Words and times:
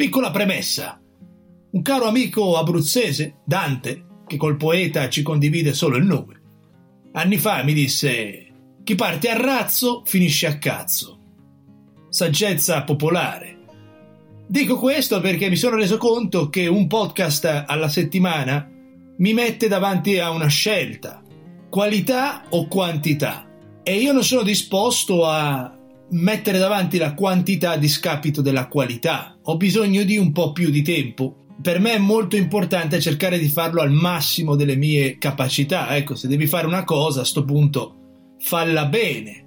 Piccola 0.00 0.30
premessa. 0.30 0.98
Un 1.72 1.82
caro 1.82 2.06
amico 2.06 2.56
abruzzese, 2.56 3.40
Dante, 3.44 4.22
che 4.26 4.38
col 4.38 4.56
poeta 4.56 5.10
ci 5.10 5.20
condivide 5.20 5.74
solo 5.74 5.98
il 5.98 6.06
nome, 6.06 6.40
anni 7.12 7.36
fa 7.36 7.62
mi 7.64 7.74
disse: 7.74 8.46
Chi 8.82 8.94
parte 8.94 9.28
a 9.28 9.36
razzo 9.36 10.02
finisce 10.06 10.46
a 10.46 10.56
cazzo. 10.56 11.18
Saggezza 12.08 12.82
popolare. 12.84 13.58
Dico 14.46 14.78
questo 14.78 15.20
perché 15.20 15.50
mi 15.50 15.56
sono 15.56 15.76
reso 15.76 15.98
conto 15.98 16.48
che 16.48 16.66
un 16.66 16.86
podcast 16.86 17.64
alla 17.66 17.90
settimana 17.90 18.70
mi 19.18 19.34
mette 19.34 19.68
davanti 19.68 20.18
a 20.18 20.30
una 20.30 20.48
scelta, 20.48 21.22
qualità 21.68 22.44
o 22.48 22.68
quantità. 22.68 23.46
E 23.82 23.96
io 23.96 24.12
non 24.12 24.24
sono 24.24 24.44
disposto 24.44 25.26
a 25.26 25.76
mettere 26.10 26.58
davanti 26.58 26.98
la 26.98 27.14
quantità 27.14 27.72
a 27.72 27.76
discapito 27.76 28.42
della 28.42 28.66
qualità. 28.66 29.38
Ho 29.42 29.56
bisogno 29.56 30.02
di 30.02 30.16
un 30.16 30.32
po' 30.32 30.52
più 30.52 30.70
di 30.70 30.82
tempo. 30.82 31.46
Per 31.60 31.78
me 31.78 31.94
è 31.94 31.98
molto 31.98 32.36
importante 32.36 33.00
cercare 33.00 33.38
di 33.38 33.48
farlo 33.48 33.82
al 33.82 33.92
massimo 33.92 34.56
delle 34.56 34.76
mie 34.76 35.18
capacità. 35.18 35.94
Ecco, 35.96 36.14
se 36.14 36.26
devi 36.26 36.46
fare 36.46 36.66
una 36.66 36.84
cosa, 36.84 37.20
a 37.20 37.24
sto 37.24 37.44
punto 37.44 37.96
falla 38.40 38.86
bene. 38.86 39.46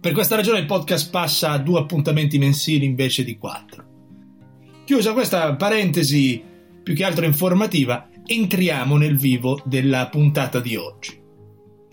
Per 0.00 0.12
questa 0.12 0.36
ragione 0.36 0.60
il 0.60 0.66
podcast 0.66 1.10
passa 1.10 1.50
a 1.50 1.58
due 1.58 1.80
appuntamenti 1.80 2.38
mensili 2.38 2.84
invece 2.84 3.24
di 3.24 3.36
quattro. 3.36 3.86
Chiusa 4.84 5.12
questa 5.12 5.54
parentesi 5.54 6.42
più 6.82 6.94
che 6.94 7.04
altro 7.04 7.24
informativa, 7.24 8.08
entriamo 8.24 8.96
nel 8.96 9.16
vivo 9.16 9.60
della 9.64 10.08
puntata 10.08 10.60
di 10.60 10.76
oggi 10.76 11.17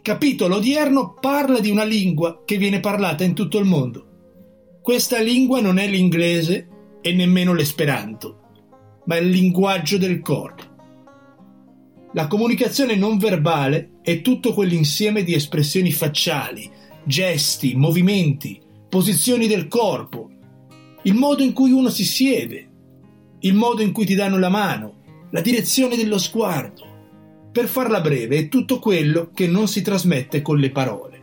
capitolo 0.06 0.58
odierno 0.58 1.16
parla 1.20 1.60
di 1.60 1.72
una 1.72 1.84
lingua 1.84 2.44
che 2.46 2.58
viene 2.58 2.80
parlata 2.80 3.24
in 3.24 3.34
tutto 3.34 3.58
il 3.58 3.66
mondo. 3.66 4.78
Questa 4.80 5.20
lingua 5.20 5.62
non 5.62 5.80
è 5.80 5.88
l'inglese 5.88 6.68
e 7.02 7.12
nemmeno 7.12 7.56
l'esperanto, 7.56 8.42
ma 9.06 9.16
è 9.16 9.22
il 9.22 9.30
linguaggio 9.30 9.98
del 9.98 10.22
corpo. 10.22 10.62
La 12.14 12.28
comunicazione 12.28 12.96
non 12.96 13.18
verbale 13.18 13.94
è 14.04 14.22
tutto 14.22 14.54
quell'insieme 14.54 15.24
di 15.24 15.34
espressioni 15.34 15.92
facciali, 15.92 16.70
gesti, 17.04 17.74
movimenti, 17.76 18.62
posizioni 18.88 19.48
del 19.48 19.68
corpo, 19.68 20.30
il 21.02 21.16
modo 21.16 21.42
in 21.42 21.52
cui 21.52 21.72
uno 21.72 21.90
si 21.90 22.06
siede, 22.06 22.70
il 23.40 23.56
modo 23.56 23.82
in 23.82 23.92
cui 23.92 24.06
ti 24.06 24.14
danno 24.14 24.38
la 24.38 24.50
mano, 24.50 25.02
la 25.32 25.42
direzione 25.42 25.96
dello 25.96 26.20
sguardo, 26.20 26.85
per 27.56 27.68
farla 27.68 28.02
breve, 28.02 28.38
è 28.38 28.48
tutto 28.50 28.80
quello 28.80 29.32
che 29.34 29.48
non 29.48 29.70
si 29.70 29.82
trasmette 29.82 30.42
con 30.42 30.58
le 30.58 30.72
parole. 30.72 31.22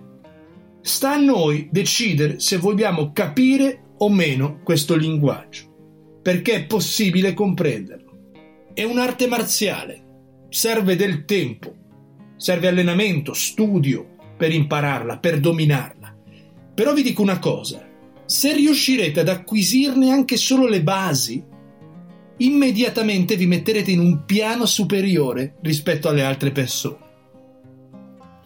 Sta 0.80 1.12
a 1.12 1.20
noi 1.20 1.68
decidere 1.70 2.40
se 2.40 2.56
vogliamo 2.56 3.12
capire 3.12 3.96
o 3.98 4.08
meno 4.08 4.60
questo 4.64 4.96
linguaggio, 4.96 6.20
perché 6.22 6.54
è 6.54 6.64
possibile 6.64 7.34
comprenderlo. 7.34 8.30
È 8.72 8.82
un'arte 8.82 9.26
marziale, 9.26 10.46
serve 10.48 10.96
del 10.96 11.26
tempo, 11.26 11.74
serve 12.38 12.68
allenamento, 12.68 13.34
studio 13.34 14.16
per 14.34 14.54
impararla, 14.54 15.18
per 15.18 15.38
dominarla. 15.38 16.16
Però 16.72 16.94
vi 16.94 17.02
dico 17.02 17.20
una 17.20 17.40
cosa, 17.40 17.86
se 18.24 18.54
riuscirete 18.54 19.20
ad 19.20 19.28
acquisirne 19.28 20.10
anche 20.10 20.38
solo 20.38 20.66
le 20.66 20.82
basi, 20.82 21.44
immediatamente 22.44 23.36
vi 23.36 23.46
metterete 23.46 23.90
in 23.90 24.00
un 24.00 24.24
piano 24.24 24.66
superiore 24.66 25.56
rispetto 25.62 26.08
alle 26.08 26.22
altre 26.22 26.50
persone. 26.50 27.10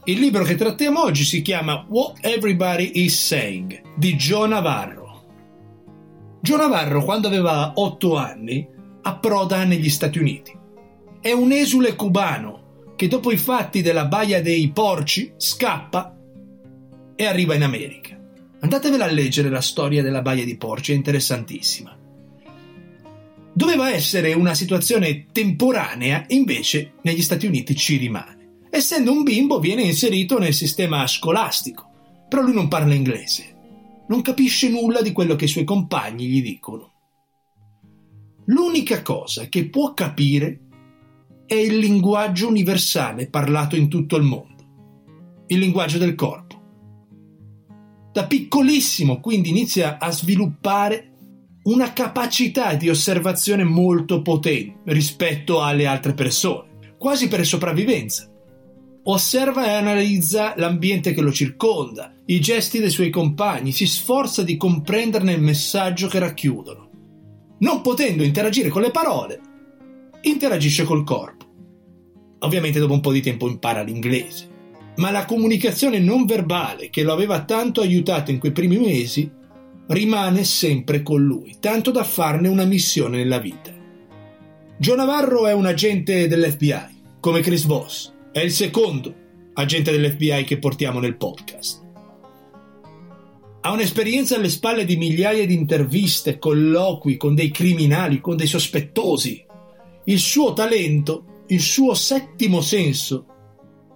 Il 0.05 0.21
libro 0.21 0.45
che 0.45 0.55
trattiamo 0.55 1.03
oggi 1.03 1.25
si 1.25 1.43
chiama 1.43 1.85
What 1.89 2.19
Everybody 2.21 2.91
is 2.95 3.21
Saying 3.21 3.97
di 3.97 4.15
Joe 4.15 4.47
Navarro. 4.47 5.05
Joe 6.41 6.59
Navarro, 6.59 7.03
quando 7.03 7.27
aveva 7.27 7.73
otto 7.75 8.17
anni, 8.17 8.67
approda 9.03 9.65
negli 9.65 9.89
Stati 9.89 10.19
Uniti. 10.19 10.57
È 11.21 11.33
un 11.33 11.51
esule 11.51 11.97
cubano 11.97 12.93
che 12.95 13.09
dopo 13.09 13.33
i 13.33 13.37
fatti 13.37 13.83
della 13.83 14.05
Baia 14.05 14.41
dei 14.41 14.71
Porci 14.71 15.33
scappa 15.37 16.17
e 17.17 17.25
arriva 17.25 17.55
in 17.55 17.65
America. 17.65 18.17
Andatevela 18.61 19.07
a 19.07 19.11
leggere 19.11 19.49
la 19.49 19.61
storia 19.61 20.03
della 20.03 20.23
Baia 20.23 20.45
dei 20.45 20.57
Porci, 20.57 20.93
è 20.93 20.95
interessantissima. 20.95 21.97
Doveva 23.57 23.91
essere 23.91 24.35
una 24.35 24.53
situazione 24.53 25.29
temporanea, 25.33 26.27
invece 26.29 26.97
negli 27.01 27.23
Stati 27.23 27.47
Uniti 27.47 27.75
ci 27.75 27.97
rimane. 27.97 28.67
Essendo 28.69 29.13
un 29.13 29.23
bimbo 29.23 29.61
viene 29.61 29.81
inserito 29.81 30.39
nel 30.39 30.53
sistema 30.53 31.07
scolastico, 31.07 31.89
però 32.29 32.43
lui 32.43 32.53
non 32.53 32.69
parla 32.69 32.93
inglese, 32.93 34.05
non 34.09 34.21
capisce 34.21 34.69
nulla 34.69 35.01
di 35.01 35.13
quello 35.13 35.37
che 35.37 35.47
i 35.47 35.49
suoi 35.49 35.65
compagni 35.65 36.27
gli 36.27 36.43
dicono. 36.43 36.93
L'unica 38.45 39.01
cosa 39.01 39.49
che 39.49 39.71
può 39.71 39.95
capire 39.95 40.61
è 41.47 41.55
il 41.55 41.79
linguaggio 41.79 42.49
universale 42.49 43.31
parlato 43.31 43.75
in 43.75 43.89
tutto 43.89 44.17
il 44.17 44.23
mondo, 44.23 45.45
il 45.47 45.59
linguaggio 45.59 45.97
del 45.97 46.15
corpo. 46.15 46.61
Da 48.13 48.27
piccolissimo 48.27 49.19
quindi 49.19 49.49
inizia 49.49 49.97
a 49.97 50.11
sviluppare 50.11 51.16
una 51.67 51.93
capacità 51.93 52.75
di 52.75 52.89
osservazione 52.89 53.65
molto 53.65 54.23
potente 54.23 54.93
rispetto 54.93 55.63
alle 55.63 55.87
altre 55.87 56.15
persone, 56.15 56.95
quasi 56.97 57.27
per 57.27 57.45
sopravvivenza. 57.45 58.31
Osserva 59.03 59.67
e 59.67 59.71
analizza 59.71 60.55
l'ambiente 60.57 61.13
che 61.13 61.21
lo 61.21 61.33
circonda, 61.33 62.15
i 62.27 62.41
gesti 62.41 62.79
dei 62.79 62.91
suoi 62.91 63.11
compagni, 63.11 63.73
si 63.73 63.87
sforza 63.87 64.45
di 64.45 64.57
comprenderne 64.57 65.33
il 65.33 65.43
messaggio 65.43 66.07
che 66.07 66.21
racchiudono. 66.21 66.91
Non 67.59 67.81
potendo 67.81 68.23
interagire 68.23 68.69
con 68.69 68.83
le 68.83 68.91
parole, 68.93 69.41
interagisce 70.23 70.85
col 70.85 71.03
corpo. 71.03 71.47
Ovviamente 72.41 72.79
dopo 72.79 72.93
un 72.93 73.01
po' 73.01 73.13
di 73.13 73.23
tempo 73.23 73.49
impara 73.49 73.83
l'inglese, 73.83 74.49
ma 74.97 75.11
la 75.11 75.25
comunicazione 75.25 75.99
non 75.99 76.27
verbale 76.27 76.91
che 76.91 77.03
lo 77.03 77.13
aveva 77.13 77.45
tanto 77.45 77.81
aiutato 77.81 78.31
in 78.31 78.39
quei 78.39 78.53
primi 78.53 78.79
mesi 78.79 79.29
rimane 79.89 80.45
sempre 80.45 81.03
con 81.03 81.23
lui, 81.23 81.57
tanto 81.61 81.91
da 81.91 82.05
farne 82.05 82.49
una 82.49 82.65
missione 82.65 83.19
nella 83.19 83.39
vita. 83.39 83.73
Joe 84.79 84.97
Navarro 84.97 85.47
è 85.47 85.53
un 85.53 85.67
agente 85.67 86.29
dell'FBI, 86.29 87.03
come 87.21 87.41
Chris 87.41 87.65
Voss, 87.65 88.13
è 88.33 88.41
il 88.41 88.51
secondo 88.51 89.15
agente 89.55 89.91
dell'FBI 89.91 90.45
che 90.45 90.59
portiamo 90.59 91.01
nel 91.01 91.17
podcast. 91.17 91.85
Ha 93.63 93.73
un'esperienza 93.73 94.37
alle 94.37 94.49
spalle 94.49 94.85
di 94.85 94.97
migliaia 94.97 95.47
di 95.47 95.55
interviste, 95.55 96.39
colloqui 96.39 97.17
con 97.17 97.35
dei 97.35 97.51
criminali, 97.51 98.21
con 98.21 98.37
dei 98.37 98.47
sospettosi. 98.47 99.45
Il 100.05 100.19
suo 100.19 100.53
talento, 100.53 101.43
il 101.49 101.61
suo 101.61 101.95
settimo 101.95 102.61
senso, 102.61 103.27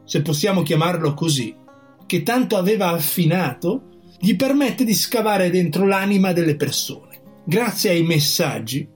se 0.04 0.22
possiamo 0.22 0.62
chiamarlo 0.62 1.14
così, 1.14 1.54
che 2.06 2.22
tanto 2.24 2.56
aveva 2.56 2.88
affinato, 2.88 3.89
gli 4.22 4.36
permette 4.36 4.84
di 4.84 4.92
scavare 4.92 5.48
dentro 5.48 5.86
l'anima 5.86 6.34
delle 6.34 6.54
persone, 6.54 7.22
grazie 7.42 7.90
ai 7.90 8.02
messaggi 8.02 8.86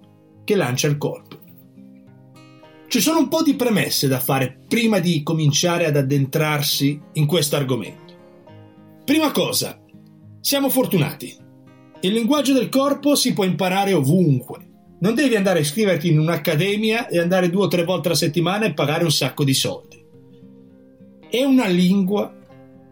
che 0.45 0.55
lancia 0.55 0.87
il 0.87 0.99
corpo. 0.99 1.39
Ci 2.87 3.01
sono 3.01 3.21
un 3.21 3.29
po' 3.29 3.43
di 3.43 3.55
premesse 3.55 4.07
da 4.07 4.21
fare 4.21 4.59
prima 4.69 4.99
di 4.99 5.23
cominciare 5.23 5.87
ad 5.87 5.97
addentrarsi 5.97 7.01
in 7.15 7.25
questo 7.25 7.57
argomento. 7.57 8.12
Prima 9.07 9.31
cosa, 9.33 9.81
siamo 10.41 10.69
fortunati. 10.69 11.35
Il 12.03 12.12
linguaggio 12.12 12.53
del 12.53 12.69
corpo 12.69 13.15
si 13.15 13.33
può 13.33 13.45
imparare 13.45 13.95
ovunque. 13.95 14.59
Non 15.01 15.15
devi 15.15 15.37
andare 15.37 15.61
a 15.61 15.62
iscriverti 15.62 16.09
in 16.09 16.19
un'accademia 16.19 17.09
e 17.09 17.19
andare 17.19 17.49
due 17.49 17.65
o 17.65 17.69
tre 17.69 17.85
volte 17.85 18.09
alla 18.09 18.17
settimana 18.17 18.67
e 18.67 18.75
pagare 18.75 19.05
un 19.05 19.11
sacco 19.11 19.43
di 19.43 19.55
soldi. 19.55 20.05
È 21.31 21.43
una 21.43 21.67
lingua 21.67 22.44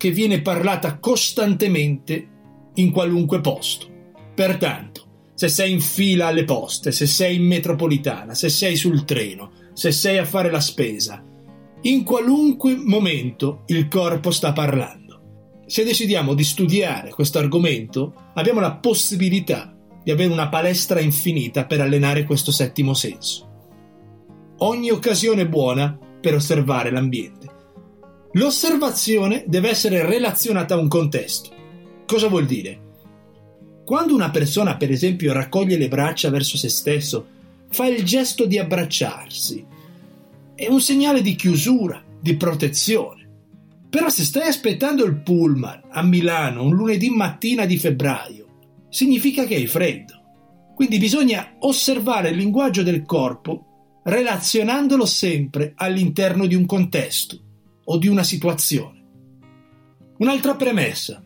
che 0.03 0.11
viene 0.11 0.43
parlata 0.43 0.99
costantemente 0.99 2.29
in 2.75 2.91
qualunque 2.91 3.41
posto. 3.41 3.87
Pertanto, 4.35 5.31
se 5.33 5.47
sei 5.47 5.71
in 5.71 5.81
fila 5.81 6.27
alle 6.27 6.43
poste, 6.43 6.91
se 6.91 7.07
sei 7.07 7.37
in 7.37 7.47
metropolitana, 7.47 8.35
se 8.35 8.49
sei 8.49 8.75
sul 8.75 9.05
treno, 9.05 9.53
se 9.73 9.93
sei 9.93 10.19
a 10.19 10.25
fare 10.25 10.51
la 10.51 10.59
spesa, 10.59 11.25
in 11.83 12.03
qualunque 12.03 12.75
momento 12.75 13.63
il 13.67 13.87
corpo 13.87 14.33
sta 14.33 14.51
parlando. 14.51 15.61
Se 15.67 15.85
decidiamo 15.85 16.35
di 16.35 16.43
studiare 16.43 17.11
questo 17.11 17.39
argomento, 17.39 18.33
abbiamo 18.35 18.59
la 18.59 18.75
possibilità 18.75 19.73
di 20.03 20.11
avere 20.11 20.33
una 20.33 20.49
palestra 20.49 20.99
infinita 20.99 21.65
per 21.65 21.81
allenare 21.81 22.25
questo 22.25 22.51
settimo 22.51 22.93
senso. 22.93 23.51
Ogni 24.59 24.91
occasione 24.91 25.43
è 25.43 25.49
buona 25.49 25.97
per 26.21 26.35
osservare 26.35 26.91
l'ambiente 26.91 27.42
L'osservazione 28.35 29.45
deve 29.47 29.69
essere 29.69 30.07
relazionata 30.07 30.73
a 30.73 30.79
un 30.79 30.89
contesto. 30.89 31.51
Cosa 32.07 32.29
vuol 32.29 32.47
dire? 32.47 32.81
Quando 33.85 34.15
una 34.15 34.31
persona, 34.31 34.79
per 34.79 34.91
esempio, 34.91 35.35
raccoglie 35.35 35.77
le 35.77 35.89
braccia 35.89 36.31
verso 36.31 36.57
se 36.57 36.71
stesso, 36.71 37.27
fa 37.69 37.87
il 37.87 38.03
gesto 38.05 38.47
di 38.47 38.59
abbracciarsi, 38.59 39.67
è 40.55 40.67
un 40.67 40.81
segnale 40.81 41.21
di 41.21 41.35
chiusura, 41.35 42.03
di 42.21 42.35
protezione. 42.37 43.29
Però 43.91 44.09
se 44.09 44.25
stai 44.25 44.49
aspettando 44.49 45.05
il 45.05 45.17
pullman 45.17 45.83
a 45.91 46.03
Milano 46.03 46.63
un 46.63 46.75
lunedì 46.75 47.11
mattina 47.11 47.67
di 47.67 47.77
febbraio, 47.77 48.47
significa 48.89 49.45
che 49.45 49.57
hai 49.57 49.67
freddo. 49.67 50.15
Quindi 50.75 50.97
bisogna 50.97 51.57
osservare 51.59 52.31
il 52.31 52.39
linguaggio 52.39 52.83
del 52.83 53.05
corpo 53.05 54.01
relazionandolo 54.05 55.05
sempre 55.05 55.75
all'interno 55.77 56.47
di 56.47 56.55
un 56.55 56.65
contesto 56.65 57.51
o 57.85 57.99
di 57.99 58.09
una 58.09 58.23
situazione. 58.23 59.01
Un'altra 60.19 60.55
premessa. 60.55 61.25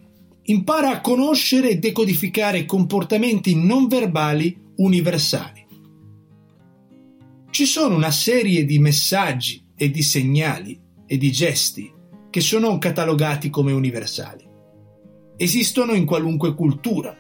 Impara 0.49 0.91
a 0.91 1.01
conoscere 1.01 1.71
e 1.71 1.79
decodificare 1.79 2.65
comportamenti 2.65 3.57
non 3.57 3.89
verbali 3.89 4.57
universali. 4.77 5.67
Ci 7.51 7.65
sono 7.65 7.97
una 7.97 8.11
serie 8.11 8.65
di 8.65 8.79
messaggi 8.79 9.65
e 9.77 9.91
di 9.91 10.03
segnali 10.03 10.81
e 11.07 11.17
di 11.19 11.33
gesti 11.33 11.93
che 12.31 12.41
sono 12.41 12.79
catalogati 12.79 13.51
come 13.51 13.73
universali. 13.73 14.45
Esistono 15.37 15.95
in 15.95 16.05
qualunque 16.05 16.55
cultura. 16.55 17.17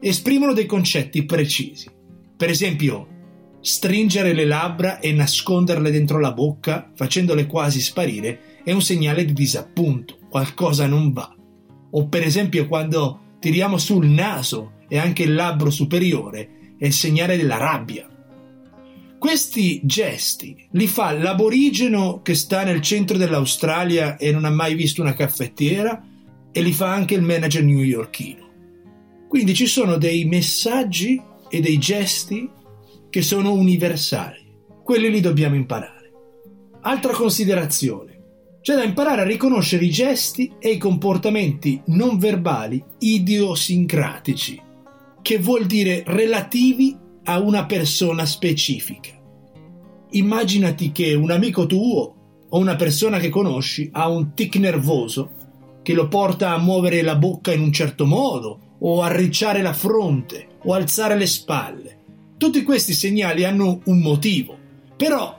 Esprimono 0.00 0.52
dei 0.52 0.66
concetti 0.66 1.24
precisi. 1.24 1.88
Per 2.36 2.48
esempio, 2.48 3.08
stringere 3.64 4.34
le 4.34 4.44
labbra 4.44 4.98
e 4.98 5.10
nasconderle 5.12 5.90
dentro 5.90 6.20
la 6.20 6.32
bocca, 6.32 6.90
facendole 6.94 7.46
quasi 7.46 7.80
sparire, 7.80 8.60
è 8.62 8.72
un 8.72 8.82
segnale 8.82 9.24
di 9.24 9.32
disappunto, 9.32 10.18
qualcosa 10.28 10.86
non 10.86 11.12
va. 11.12 11.34
O 11.92 12.06
per 12.08 12.22
esempio 12.22 12.68
quando 12.68 13.36
tiriamo 13.40 13.78
sul 13.78 14.06
naso 14.06 14.72
e 14.86 14.98
anche 14.98 15.22
il 15.22 15.32
labbro 15.32 15.70
superiore, 15.70 16.74
è 16.76 16.84
il 16.84 16.92
segnale 16.92 17.38
della 17.38 17.56
rabbia. 17.56 18.06
Questi 19.18 19.80
gesti 19.82 20.54
li 20.72 20.86
fa 20.86 21.12
l'aborigeno 21.12 22.20
che 22.20 22.34
sta 22.34 22.64
nel 22.64 22.82
centro 22.82 23.16
dell'Australia 23.16 24.18
e 24.18 24.30
non 24.30 24.44
ha 24.44 24.50
mai 24.50 24.74
visto 24.74 25.00
una 25.00 25.14
caffettiera 25.14 26.04
e 26.52 26.60
li 26.60 26.72
fa 26.72 26.92
anche 26.92 27.14
il 27.14 27.22
manager 27.22 27.64
newyorkino. 27.64 28.46
Quindi 29.26 29.54
ci 29.54 29.64
sono 29.64 29.96
dei 29.96 30.26
messaggi 30.26 31.18
e 31.48 31.60
dei 31.62 31.78
gesti 31.78 32.46
che 33.14 33.22
sono 33.22 33.52
universali. 33.52 34.44
Quelli 34.82 35.08
li 35.08 35.20
dobbiamo 35.20 35.54
imparare. 35.54 36.10
Altra 36.80 37.12
considerazione. 37.12 38.58
C'è 38.60 38.74
da 38.74 38.82
imparare 38.82 39.20
a 39.20 39.24
riconoscere 39.24 39.84
i 39.84 39.90
gesti 39.90 40.52
e 40.58 40.70
i 40.70 40.78
comportamenti 40.78 41.80
non 41.86 42.18
verbali 42.18 42.82
idiosincratici, 42.98 44.60
che 45.22 45.38
vuol 45.38 45.66
dire 45.66 46.02
relativi 46.04 46.98
a 47.22 47.38
una 47.38 47.66
persona 47.66 48.26
specifica. 48.26 49.12
Immaginati 50.10 50.90
che 50.90 51.14
un 51.14 51.30
amico 51.30 51.66
tuo 51.66 52.14
o 52.48 52.58
una 52.58 52.74
persona 52.74 53.20
che 53.20 53.28
conosci 53.28 53.90
ha 53.92 54.08
un 54.08 54.34
tic 54.34 54.56
nervoso 54.56 55.30
che 55.84 55.92
lo 55.92 56.08
porta 56.08 56.52
a 56.52 56.58
muovere 56.58 57.00
la 57.02 57.14
bocca 57.14 57.52
in 57.52 57.60
un 57.60 57.72
certo 57.72 58.06
modo, 58.06 58.58
o 58.80 59.02
arricciare 59.02 59.62
la 59.62 59.72
fronte, 59.72 60.58
o 60.64 60.72
alzare 60.72 61.16
le 61.16 61.26
spalle. 61.26 61.93
Tutti 62.44 62.62
questi 62.62 62.92
segnali 62.92 63.42
hanno 63.44 63.80
un 63.86 64.00
motivo, 64.00 64.54
però 64.98 65.34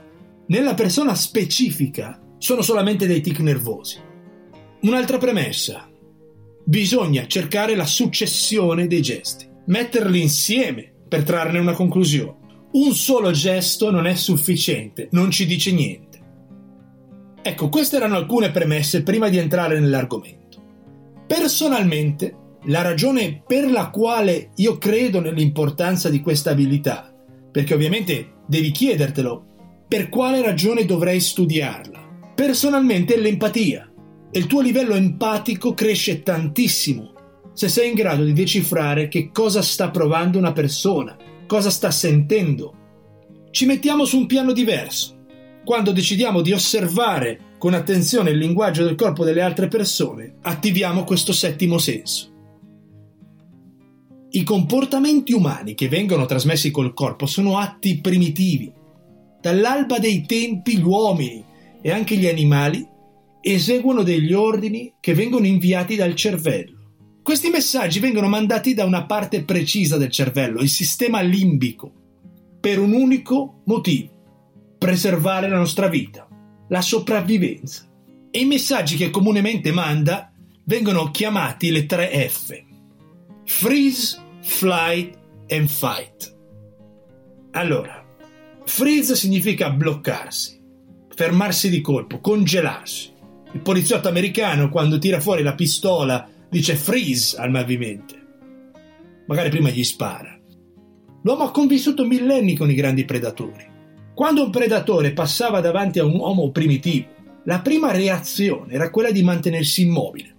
nella 0.46 0.74
persona 0.74 1.14
specifica 1.14 2.20
sono 2.36 2.62
solamente 2.62 3.06
dei 3.06 3.20
tic 3.20 3.38
nervosi. 3.38 4.00
Un'altra 4.80 5.16
premessa. 5.16 5.88
Bisogna 6.64 7.28
cercare 7.28 7.76
la 7.76 7.86
successione 7.86 8.88
dei 8.88 9.02
gesti, 9.02 9.48
metterli 9.66 10.20
insieme 10.20 10.92
per 11.08 11.22
trarne 11.22 11.60
una 11.60 11.74
conclusione. 11.74 12.66
Un 12.72 12.92
solo 12.92 13.30
gesto 13.30 13.92
non 13.92 14.08
è 14.08 14.16
sufficiente, 14.16 15.06
non 15.12 15.30
ci 15.30 15.46
dice 15.46 15.70
niente. 15.70 16.20
Ecco, 17.40 17.68
queste 17.68 17.98
erano 17.98 18.16
alcune 18.16 18.50
premesse 18.50 19.04
prima 19.04 19.28
di 19.28 19.38
entrare 19.38 19.78
nell'argomento. 19.78 20.60
Personalmente, 21.24 22.36
la 22.66 22.82
ragione 22.82 23.42
per 23.46 23.70
la 23.70 23.90
quale 23.90 24.50
io 24.56 24.78
credo 24.78 25.20
nell'importanza 25.20 26.08
di 26.08 26.20
questa 26.20 26.50
abilità, 26.50 27.12
perché 27.50 27.74
ovviamente 27.74 28.34
devi 28.46 28.70
chiedertelo, 28.70 29.44
per 29.88 30.08
quale 30.08 30.42
ragione 30.42 30.84
dovrei 30.84 31.20
studiarla? 31.20 32.32
Personalmente 32.34 33.14
è 33.14 33.18
l'empatia. 33.18 33.90
E 34.30 34.38
il 34.38 34.46
tuo 34.46 34.60
livello 34.60 34.94
empatico 34.94 35.72
cresce 35.74 36.22
tantissimo 36.22 37.14
se 37.56 37.70
sei 37.70 37.88
in 37.88 37.94
grado 37.94 38.22
di 38.22 38.34
decifrare 38.34 39.08
che 39.08 39.30
cosa 39.32 39.62
sta 39.62 39.88
provando 39.88 40.36
una 40.36 40.52
persona, 40.52 41.16
cosa 41.46 41.70
sta 41.70 41.90
sentendo. 41.90 42.74
Ci 43.50 43.64
mettiamo 43.64 44.04
su 44.04 44.18
un 44.18 44.26
piano 44.26 44.52
diverso. 44.52 45.16
Quando 45.64 45.90
decidiamo 45.90 46.42
di 46.42 46.52
osservare 46.52 47.54
con 47.56 47.72
attenzione 47.72 48.28
il 48.28 48.36
linguaggio 48.36 48.84
del 48.84 48.94
corpo 48.94 49.24
delle 49.24 49.40
altre 49.40 49.68
persone, 49.68 50.34
attiviamo 50.42 51.04
questo 51.04 51.32
settimo 51.32 51.78
senso. 51.78 52.35
I 54.36 54.42
comportamenti 54.42 55.32
umani 55.32 55.74
che 55.74 55.88
vengono 55.88 56.26
trasmessi 56.26 56.70
col 56.70 56.92
corpo 56.92 57.24
sono 57.24 57.56
atti 57.56 58.02
primitivi. 58.02 58.70
Dall'alba 59.40 59.98
dei 59.98 60.26
tempi 60.26 60.76
gli 60.76 60.82
uomini 60.82 61.42
e 61.80 61.90
anche 61.90 62.16
gli 62.16 62.26
animali 62.26 62.86
eseguono 63.40 64.02
degli 64.02 64.34
ordini 64.34 64.92
che 65.00 65.14
vengono 65.14 65.46
inviati 65.46 65.96
dal 65.96 66.14
cervello. 66.14 66.76
Questi 67.22 67.48
messaggi 67.48 67.98
vengono 67.98 68.28
mandati 68.28 68.74
da 68.74 68.84
una 68.84 69.06
parte 69.06 69.42
precisa 69.42 69.96
del 69.96 70.10
cervello, 70.10 70.60
il 70.60 70.68
sistema 70.68 71.22
limbico, 71.22 71.90
per 72.60 72.78
un 72.78 72.92
unico 72.92 73.62
motivo, 73.64 74.10
preservare 74.76 75.48
la 75.48 75.56
nostra 75.56 75.88
vita, 75.88 76.28
la 76.68 76.82
sopravvivenza. 76.82 77.88
E 78.30 78.40
i 78.40 78.44
messaggi 78.44 78.96
che 78.96 79.08
comunemente 79.08 79.72
manda 79.72 80.30
vengono 80.64 81.10
chiamati 81.10 81.70
le 81.70 81.86
tre 81.86 82.28
F. 82.28 82.64
Freeze, 83.46 84.24
Flight 84.48 85.18
and 85.48 85.66
Fight. 85.66 86.34
Allora, 87.50 88.02
freeze 88.64 89.14
significa 89.14 89.68
bloccarsi, 89.70 90.58
fermarsi 91.14 91.68
di 91.68 91.82
colpo, 91.82 92.20
congelarsi. 92.20 93.12
Il 93.52 93.60
poliziotto 93.60 94.08
americano 94.08 94.70
quando 94.70 94.98
tira 94.98 95.20
fuori 95.20 95.42
la 95.42 95.54
pistola 95.54 96.26
dice 96.48 96.74
freeze 96.74 97.36
al 97.36 97.50
malvivente. 97.50 98.14
Magari 99.26 99.50
prima 99.50 99.68
gli 99.68 99.84
spara. 99.84 100.38
L'uomo 101.22 101.42
ha 101.42 101.50
convissuto 101.50 102.06
millenni 102.06 102.56
con 102.56 102.70
i 102.70 102.74
grandi 102.74 103.04
predatori. 103.04 103.68
Quando 104.14 104.44
un 104.44 104.50
predatore 104.50 105.12
passava 105.12 105.60
davanti 105.60 105.98
a 105.98 106.04
un 106.04 106.14
uomo 106.14 106.50
primitivo, 106.50 107.08
la 107.44 107.60
prima 107.60 107.90
reazione 107.90 108.72
era 108.72 108.90
quella 108.90 109.10
di 109.10 109.22
mantenersi 109.22 109.82
immobile. 109.82 110.35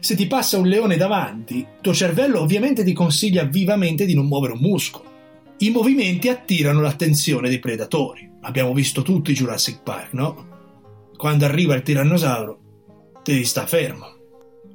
Se 0.00 0.14
ti 0.14 0.26
passa 0.26 0.58
un 0.58 0.66
leone 0.66 0.96
davanti, 0.96 1.66
tuo 1.80 1.94
cervello 1.94 2.40
ovviamente 2.40 2.84
ti 2.84 2.92
consiglia 2.92 3.44
vivamente 3.44 4.04
di 4.04 4.14
non 4.14 4.26
muovere 4.26 4.52
un 4.52 4.60
muscolo. 4.60 5.14
I 5.58 5.70
movimenti 5.70 6.28
attirano 6.28 6.80
l'attenzione 6.80 7.48
dei 7.48 7.58
predatori. 7.58 8.30
Abbiamo 8.42 8.74
visto 8.74 9.02
tutti 9.02 9.32
Jurassic 9.32 9.82
Park, 9.82 10.12
no? 10.12 10.46
Quando 11.16 11.44
arriva 11.44 11.74
il 11.74 11.82
tirannosauro, 11.82 12.60
devi 13.24 13.44
sta 13.44 13.66
fermo. 13.66 14.14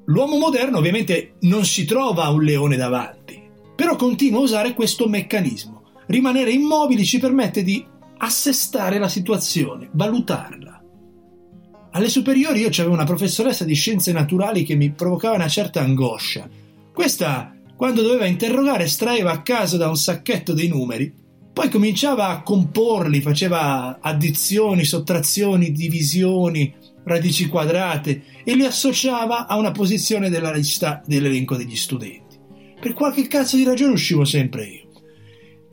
L'uomo 0.05 0.37
moderno 0.37 0.79
ovviamente 0.79 1.35
non 1.41 1.65
si 1.65 1.85
trova 1.85 2.27
un 2.29 2.43
leone 2.43 2.75
davanti, 2.75 3.39
però 3.75 3.95
continua 3.95 4.39
a 4.39 4.43
usare 4.43 4.73
questo 4.73 5.07
meccanismo. 5.07 5.83
Rimanere 6.07 6.51
immobili 6.51 7.05
ci 7.05 7.19
permette 7.19 7.63
di 7.63 7.85
assestare 8.17 8.97
la 8.97 9.07
situazione, 9.07 9.89
valutarla. 9.93 10.80
Alle 11.93 12.09
superiori 12.09 12.61
io 12.61 12.67
avevo 12.67 12.93
una 12.93 13.03
professoressa 13.03 13.65
di 13.65 13.73
scienze 13.73 14.13
naturali 14.13 14.63
che 14.63 14.75
mi 14.75 14.91
provocava 14.91 15.35
una 15.35 15.49
certa 15.49 15.81
angoscia. 15.81 16.49
Questa, 16.93 17.53
quando 17.75 18.01
doveva 18.01 18.25
interrogare, 18.25 18.85
estraeva 18.85 19.31
a 19.31 19.41
caso 19.41 19.75
da 19.75 19.89
un 19.89 19.97
sacchetto 19.97 20.53
dei 20.53 20.69
numeri, 20.69 21.13
poi 21.51 21.69
cominciava 21.69 22.29
a 22.29 22.43
comporli, 22.43 23.19
faceva 23.19 23.99
addizioni, 23.99 24.85
sottrazioni, 24.85 25.73
divisioni, 25.73 26.73
radici 27.03 27.47
quadrate 27.47 28.23
e 28.45 28.55
li 28.55 28.63
associava 28.63 29.45
a 29.45 29.57
una 29.57 29.71
posizione 29.71 30.29
della 30.29 30.53
lista 30.53 31.01
dell'elenco 31.05 31.57
degli 31.57 31.75
studenti. 31.75 32.39
Per 32.79 32.93
qualche 32.93 33.27
cazzo 33.27 33.57
di 33.57 33.65
ragione 33.65 33.93
uscivo 33.93 34.23
sempre 34.23 34.65
io. 34.65 34.89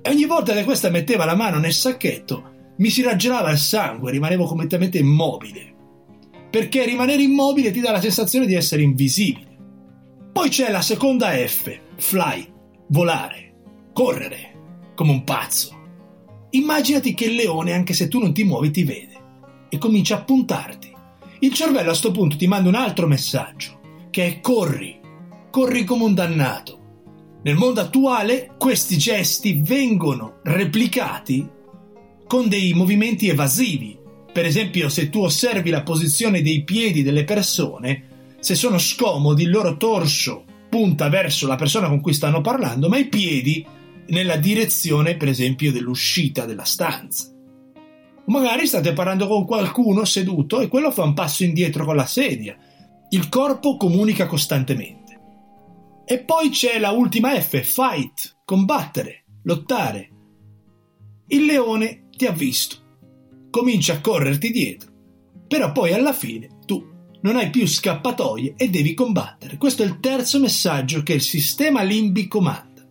E 0.02 0.10
ogni 0.10 0.26
volta 0.26 0.52
che 0.52 0.64
questa 0.64 0.90
metteva 0.90 1.24
la 1.24 1.36
mano 1.36 1.58
nel 1.58 1.72
sacchetto 1.72 2.56
mi 2.78 2.90
si 2.90 3.02
raggelava 3.02 3.50
il 3.50 3.58
sangue, 3.58 4.10
rimanevo 4.10 4.46
completamente 4.46 4.98
immobile. 4.98 5.76
Perché 6.50 6.84
rimanere 6.84 7.22
immobile 7.22 7.70
ti 7.70 7.80
dà 7.80 7.90
la 7.90 8.00
sensazione 8.00 8.46
di 8.46 8.54
essere 8.54 8.82
invisibile. 8.82 9.56
Poi 10.32 10.48
c'è 10.48 10.70
la 10.70 10.82
seconda 10.82 11.30
F, 11.30 11.78
fly, 11.96 12.46
volare, 12.88 13.54
correre, 13.92 14.92
come 14.94 15.10
un 15.10 15.24
pazzo. 15.24 15.76
Immaginati 16.50 17.12
che 17.12 17.26
il 17.26 17.34
leone, 17.34 17.72
anche 17.72 17.92
se 17.92 18.08
tu 18.08 18.18
non 18.18 18.32
ti 18.32 18.44
muovi, 18.44 18.70
ti 18.70 18.84
vede 18.84 19.16
e 19.68 19.78
comincia 19.78 20.16
a 20.16 20.22
puntarti. 20.22 20.92
Il 21.40 21.52
cervello 21.52 21.80
a 21.80 21.90
questo 21.90 22.10
punto 22.10 22.36
ti 22.36 22.46
manda 22.46 22.68
un 22.68 22.74
altro 22.74 23.06
messaggio, 23.06 23.80
che 24.10 24.26
è 24.26 24.40
corri, 24.40 24.98
corri 25.50 25.84
come 25.84 26.04
un 26.04 26.14
dannato. 26.14 26.76
Nel 27.42 27.56
mondo 27.56 27.80
attuale 27.80 28.54
questi 28.58 28.96
gesti 28.96 29.60
vengono 29.62 30.40
replicati 30.42 31.48
con 32.26 32.48
dei 32.48 32.72
movimenti 32.72 33.28
evasivi. 33.28 33.97
Per 34.38 34.46
esempio, 34.46 34.88
se 34.88 35.10
tu 35.10 35.22
osservi 35.22 35.68
la 35.68 35.82
posizione 35.82 36.42
dei 36.42 36.62
piedi 36.62 37.02
delle 37.02 37.24
persone, 37.24 38.36
se 38.38 38.54
sono 38.54 38.78
scomodi, 38.78 39.42
il 39.42 39.50
loro 39.50 39.76
torso 39.76 40.44
punta 40.68 41.08
verso 41.08 41.48
la 41.48 41.56
persona 41.56 41.88
con 41.88 42.00
cui 42.00 42.12
stanno 42.12 42.40
parlando, 42.40 42.88
ma 42.88 42.98
i 42.98 43.08
piedi 43.08 43.66
nella 44.10 44.36
direzione, 44.36 45.16
per 45.16 45.26
esempio, 45.26 45.72
dell'uscita 45.72 46.44
della 46.44 46.62
stanza. 46.62 47.32
Magari 48.26 48.68
state 48.68 48.92
parlando 48.92 49.26
con 49.26 49.44
qualcuno 49.44 50.04
seduto 50.04 50.60
e 50.60 50.68
quello 50.68 50.92
fa 50.92 51.02
un 51.02 51.14
passo 51.14 51.42
indietro 51.42 51.84
con 51.84 51.96
la 51.96 52.06
sedia. 52.06 52.56
Il 53.10 53.28
corpo 53.28 53.76
comunica 53.76 54.26
costantemente. 54.26 55.20
E 56.04 56.20
poi 56.20 56.50
c'è 56.50 56.78
la 56.78 56.92
ultima 56.92 57.34
F, 57.40 57.60
fight, 57.60 58.36
combattere, 58.44 59.24
lottare. 59.42 60.10
Il 61.26 61.44
leone 61.44 62.04
ti 62.16 62.24
ha 62.24 62.30
visto, 62.30 62.86
comincia 63.58 63.94
a 63.94 64.00
correrti 64.00 64.52
dietro, 64.52 64.92
però 65.48 65.72
poi 65.72 65.92
alla 65.92 66.12
fine 66.12 66.48
tu 66.64 66.86
non 67.22 67.34
hai 67.34 67.50
più 67.50 67.66
scappatoie 67.66 68.54
e 68.56 68.70
devi 68.70 68.94
combattere. 68.94 69.56
Questo 69.56 69.82
è 69.82 69.86
il 69.86 69.98
terzo 69.98 70.38
messaggio 70.38 71.02
che 71.02 71.14
il 71.14 71.22
sistema 71.22 71.82
limbico 71.82 72.40
manda. 72.40 72.86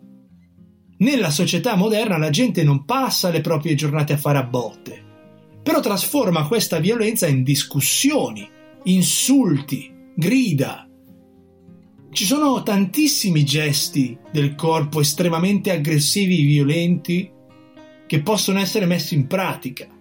Nella 0.97 1.29
società 1.29 1.75
moderna 1.75 2.17
la 2.17 2.29
gente 2.29 2.63
non 2.63 2.83
passa 2.83 3.29
le 3.29 3.39
proprie 3.39 3.75
giornate 3.75 4.13
a 4.13 4.17
fare 4.17 4.39
a 4.39 4.43
botte, 4.43 5.01
però 5.63 5.79
trasforma 5.79 6.47
questa 6.47 6.79
violenza 6.79 7.27
in 7.27 7.43
discussioni, 7.43 8.45
insulti, 8.83 9.89
grida. 10.15 10.85
Ci 12.11 12.25
sono 12.25 12.61
tantissimi 12.61 13.45
gesti 13.45 14.17
del 14.33 14.55
corpo 14.55 14.99
estremamente 14.99 15.71
aggressivi 15.71 16.41
e 16.41 16.45
violenti 16.45 17.31
che 18.05 18.21
possono 18.21 18.59
essere 18.59 18.85
messi 18.85 19.15
in 19.15 19.27
pratica. 19.27 19.95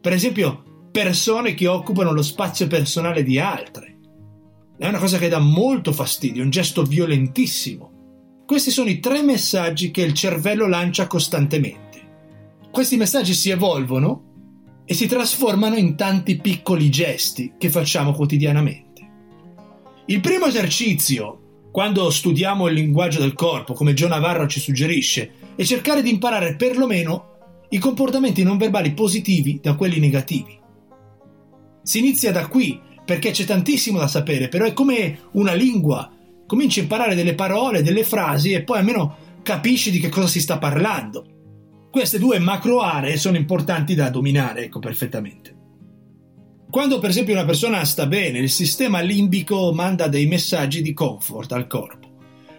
Per 0.00 0.12
esempio, 0.12 0.90
persone 0.92 1.54
che 1.54 1.66
occupano 1.66 2.12
lo 2.12 2.22
spazio 2.22 2.66
personale 2.66 3.22
di 3.22 3.38
altre. 3.38 3.98
È 4.78 4.86
una 4.86 4.98
cosa 4.98 5.18
che 5.18 5.28
dà 5.28 5.38
molto 5.38 5.92
fastidio, 5.92 6.42
un 6.42 6.50
gesto 6.50 6.84
violentissimo. 6.84 8.42
Questi 8.46 8.70
sono 8.70 8.88
i 8.88 9.00
tre 9.00 9.22
messaggi 9.22 9.90
che 9.90 10.02
il 10.02 10.14
cervello 10.14 10.66
lancia 10.66 11.06
costantemente. 11.06 11.86
Questi 12.70 12.96
messaggi 12.96 13.34
si 13.34 13.50
evolvono 13.50 14.82
e 14.84 14.94
si 14.94 15.06
trasformano 15.06 15.76
in 15.76 15.96
tanti 15.96 16.40
piccoli 16.40 16.88
gesti 16.90 17.54
che 17.58 17.70
facciamo 17.70 18.12
quotidianamente. 18.12 18.86
Il 20.06 20.20
primo 20.20 20.46
esercizio, 20.46 21.66
quando 21.70 22.08
studiamo 22.08 22.68
il 22.68 22.74
linguaggio 22.74 23.18
del 23.18 23.34
corpo, 23.34 23.74
come 23.74 23.94
John 23.94 24.10
Navarro 24.10 24.46
ci 24.46 24.60
suggerisce, 24.60 25.32
è 25.56 25.64
cercare 25.64 26.02
di 26.02 26.10
imparare 26.10 26.56
perlomeno 26.56 27.27
i 27.70 27.78
comportamenti 27.78 28.42
non 28.42 28.56
verbali 28.56 28.92
positivi 28.92 29.60
da 29.62 29.74
quelli 29.74 29.98
negativi. 29.98 30.58
Si 31.82 31.98
inizia 31.98 32.32
da 32.32 32.46
qui, 32.46 32.80
perché 33.04 33.30
c'è 33.30 33.44
tantissimo 33.44 33.98
da 33.98 34.08
sapere, 34.08 34.48
però 34.48 34.64
è 34.64 34.72
come 34.72 35.18
una 35.32 35.54
lingua 35.54 36.10
cominci 36.46 36.80
a 36.80 36.82
imparare 36.82 37.14
delle 37.14 37.34
parole, 37.34 37.82
delle 37.82 38.04
frasi 38.04 38.52
e 38.52 38.62
poi 38.62 38.78
almeno 38.78 39.16
capisci 39.42 39.90
di 39.90 40.00
che 40.00 40.08
cosa 40.08 40.26
si 40.26 40.40
sta 40.40 40.58
parlando. 40.58 41.26
Queste 41.90 42.18
due 42.18 42.38
macro 42.38 42.80
aree 42.80 43.16
sono 43.16 43.36
importanti 43.36 43.94
da 43.94 44.08
dominare, 44.10 44.64
ecco 44.64 44.78
perfettamente. 44.78 45.56
Quando 46.70 46.98
per 46.98 47.10
esempio 47.10 47.34
una 47.34 47.46
persona 47.46 47.84
sta 47.84 48.06
bene, 48.06 48.38
il 48.38 48.50
sistema 48.50 49.00
limbico 49.00 49.72
manda 49.72 50.06
dei 50.06 50.26
messaggi 50.26 50.82
di 50.82 50.92
comfort 50.92 51.52
al 51.52 51.66
corpo. 51.66 52.06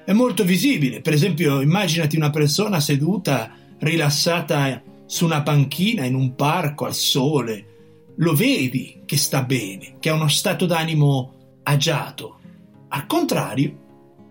È 0.06 0.14
molto 0.14 0.44
visibile, 0.44 1.02
per 1.02 1.14
esempio 1.14 1.62
immaginati 1.62 2.16
una 2.16 2.32
persona 2.32 2.80
seduta, 2.80 3.52
rilassata 3.78 4.82
su 5.10 5.26
una 5.26 5.42
panchina 5.42 6.06
in 6.06 6.14
un 6.14 6.36
parco 6.36 6.86
al 6.86 6.94
sole, 6.94 8.14
lo 8.18 8.36
vedi 8.36 9.02
che 9.06 9.18
sta 9.18 9.42
bene, 9.42 9.96
che 10.00 10.10
ha 10.10 10.14
uno 10.14 10.28
stato 10.28 10.68
d'animo 10.68 11.62
agiato, 11.64 12.38
al 12.90 13.08
contrario, 13.08 13.78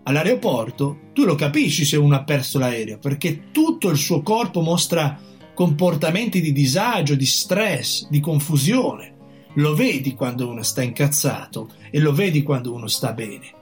all'aeroporto 0.05 1.11
tu 1.13 1.25
lo 1.25 1.35
capisci 1.35 1.85
se 1.85 1.97
uno 1.97 2.15
ha 2.15 2.23
perso 2.23 2.61
l'aereo, 2.61 2.99
perché 2.99 3.51
tutto 3.51 3.89
il 3.89 3.97
suo 3.97 4.23
corpo 4.23 4.61
mostra 4.61 5.21
comportamenti 5.53 6.41
di 6.41 6.53
disagio, 6.53 7.17
di 7.17 7.27
stress, 7.27 8.07
di 8.09 8.21
confusione. 8.21 9.17
Lo 9.55 9.75
vedi 9.75 10.15
quando 10.15 10.49
uno 10.49 10.63
sta 10.63 10.83
incazzato 10.83 11.71
e 11.91 11.99
lo 11.99 12.13
vedi 12.13 12.45
quando 12.45 12.73
uno 12.73 12.87
sta 12.87 13.13
bene. 13.13 13.53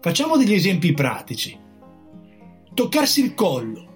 Facciamo 0.00 0.38
degli 0.38 0.54
esempi 0.54 0.94
pratici. 0.94 1.58
Toccarsi 2.72 3.22
il 3.22 3.34
collo 3.34 3.91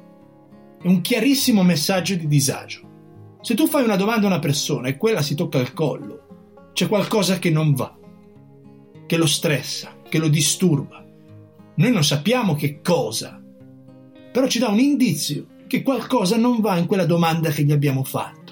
è 0.82 0.86
un 0.86 1.00
chiarissimo 1.00 1.62
messaggio 1.62 2.14
di 2.14 2.26
disagio. 2.26 2.82
Se 3.40 3.54
tu 3.54 3.66
fai 3.66 3.84
una 3.84 3.96
domanda 3.96 4.26
a 4.26 4.30
una 4.30 4.38
persona 4.38 4.88
e 4.88 4.96
quella 4.96 5.22
si 5.22 5.34
tocca 5.34 5.58
il 5.58 5.72
collo, 5.72 6.70
c'è 6.72 6.88
qualcosa 6.88 7.38
che 7.38 7.50
non 7.50 7.74
va, 7.74 7.96
che 9.06 9.16
lo 9.16 9.26
stressa, 9.26 9.96
che 10.08 10.18
lo 10.18 10.28
disturba. 10.28 11.04
Noi 11.76 11.90
non 11.90 12.04
sappiamo 12.04 12.54
che 12.54 12.80
cosa, 12.80 13.40
però 14.32 14.46
ci 14.46 14.58
dà 14.58 14.68
un 14.68 14.78
indizio 14.78 15.46
che 15.66 15.82
qualcosa 15.82 16.36
non 16.36 16.60
va 16.60 16.76
in 16.76 16.86
quella 16.86 17.06
domanda 17.06 17.50
che 17.50 17.62
gli 17.64 17.72
abbiamo 17.72 18.04
fatto. 18.04 18.44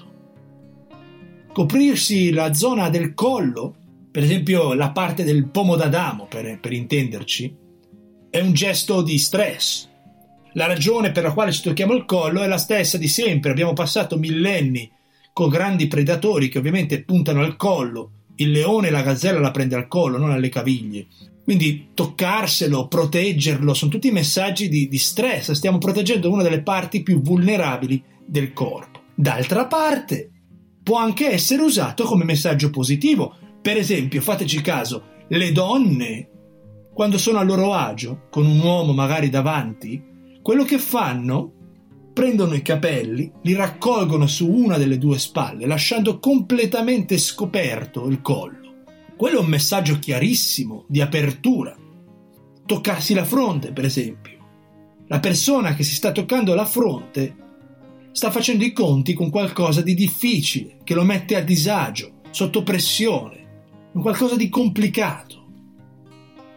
Coprirsi 1.53 2.31
la 2.31 2.53
zona 2.53 2.89
del 2.89 3.13
collo, 3.13 3.75
per 4.11 4.23
esempio 4.23 4.73
la 4.73 4.91
parte 4.91 5.23
del 5.23 5.47
pomo 5.49 5.75
d'Adamo, 5.75 6.25
per, 6.27 6.59
per 6.59 6.73
intenderci, 6.73 7.55
è 8.29 8.41
un 8.41 8.53
gesto 8.53 9.01
di 9.01 9.17
stress. 9.17 9.89
La 10.55 10.67
ragione 10.67 11.11
per 11.11 11.23
la 11.23 11.33
quale 11.33 11.51
ci 11.51 11.61
tocchiamo 11.61 11.93
il 11.93 12.05
collo 12.05 12.41
è 12.41 12.47
la 12.47 12.57
stessa 12.57 12.97
di 12.97 13.09
sempre. 13.09 13.51
Abbiamo 13.51 13.73
passato 13.73 14.17
millenni 14.17 14.89
con 15.33 15.49
grandi 15.49 15.87
predatori 15.87 16.47
che 16.47 16.59
ovviamente 16.59 17.03
puntano 17.03 17.41
al 17.41 17.57
collo. 17.57 18.11
Il 18.35 18.51
leone 18.51 18.87
e 18.87 18.91
la 18.91 19.01
gazzella 19.01 19.39
la 19.39 19.51
prende 19.51 19.75
al 19.75 19.89
collo, 19.89 20.17
non 20.17 20.31
alle 20.31 20.47
caviglie. 20.47 21.07
Quindi 21.43 21.89
toccarselo, 21.93 22.87
proteggerlo, 22.87 23.73
sono 23.73 23.91
tutti 23.91 24.11
messaggi 24.11 24.69
di, 24.69 24.87
di 24.87 24.97
stress, 24.97 25.51
stiamo 25.51 25.77
proteggendo 25.77 26.31
una 26.31 26.41
delle 26.41 26.61
parti 26.61 27.03
più 27.03 27.21
vulnerabili 27.21 28.01
del 28.25 28.53
corpo. 28.53 29.01
D'altra 29.13 29.65
parte, 29.65 30.31
può 30.81 30.97
anche 30.97 31.31
essere 31.31 31.63
usato 31.63 32.05
come 32.05 32.23
messaggio 32.23 32.69
positivo. 32.69 33.35
Per 33.61 33.75
esempio, 33.75 34.21
fateci 34.21 34.61
caso, 34.61 35.03
le 35.27 35.51
donne, 35.51 36.29
quando 36.93 37.17
sono 37.17 37.39
a 37.39 37.43
loro 37.43 37.73
agio, 37.73 38.27
con 38.29 38.45
un 38.45 38.59
uomo 38.59 38.93
magari 38.93 39.29
davanti, 39.29 40.13
quello 40.45 40.63
che 40.63 40.77
fanno, 40.77 41.53
prendono 42.13 42.53
i 42.53 42.61
capelli, 42.61 43.31
li 43.41 43.55
raccolgono 43.55 44.27
su 44.27 44.47
una 44.47 44.77
delle 44.77 44.99
due 44.99 45.17
spalle, 45.17 45.65
lasciando 45.65 46.19
completamente 46.19 47.17
scoperto 47.17 48.05
il 48.05 48.21
collo. 48.21 48.83
Quello 49.17 49.39
è 49.39 49.41
un 49.41 49.47
messaggio 49.47 49.97
chiarissimo 49.97 50.85
di 50.87 51.01
apertura. 51.01 51.75
Toccarsi 52.63 53.15
la 53.15 53.25
fronte, 53.25 53.71
per 53.73 53.85
esempio. 53.85 54.37
La 55.07 55.19
persona 55.19 55.73
che 55.73 55.81
si 55.81 55.95
sta 55.95 56.11
toccando 56.11 56.53
la 56.53 56.65
fronte 56.65 57.35
sta 58.11 58.29
facendo 58.29 58.63
i 58.63 58.71
conti 58.71 59.13
con 59.13 59.31
qualcosa 59.31 59.81
di 59.81 59.95
difficile, 59.95 60.77
che 60.83 60.93
lo 60.93 61.03
mette 61.03 61.35
a 61.35 61.41
disagio, 61.41 62.21
sotto 62.29 62.61
pressione, 62.61 63.87
qualcosa 63.93 64.35
di 64.35 64.47
complicato. 64.49 65.43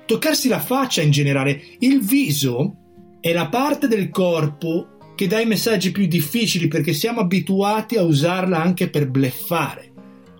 Toccarsi 0.05 0.49
la 0.49 0.61
faccia 0.61 1.01
in 1.01 1.11
generale, 1.11 1.59
il 1.79 2.03
viso 2.03 2.78
è 3.21 3.33
la 3.33 3.49
parte 3.49 3.89
del 3.89 4.11
corpo 4.11 5.15
che 5.17 5.27
dà 5.27 5.41
i 5.41 5.47
messaggi 5.47 5.91
più 5.91 6.07
difficili 6.07 6.69
perché 6.69 6.93
siamo 6.93 7.21
abituati 7.21 7.97
a 7.97 8.03
usarla 8.03 8.63
anche 8.63 8.89
per 8.89 9.09
bleffare. 9.09 9.91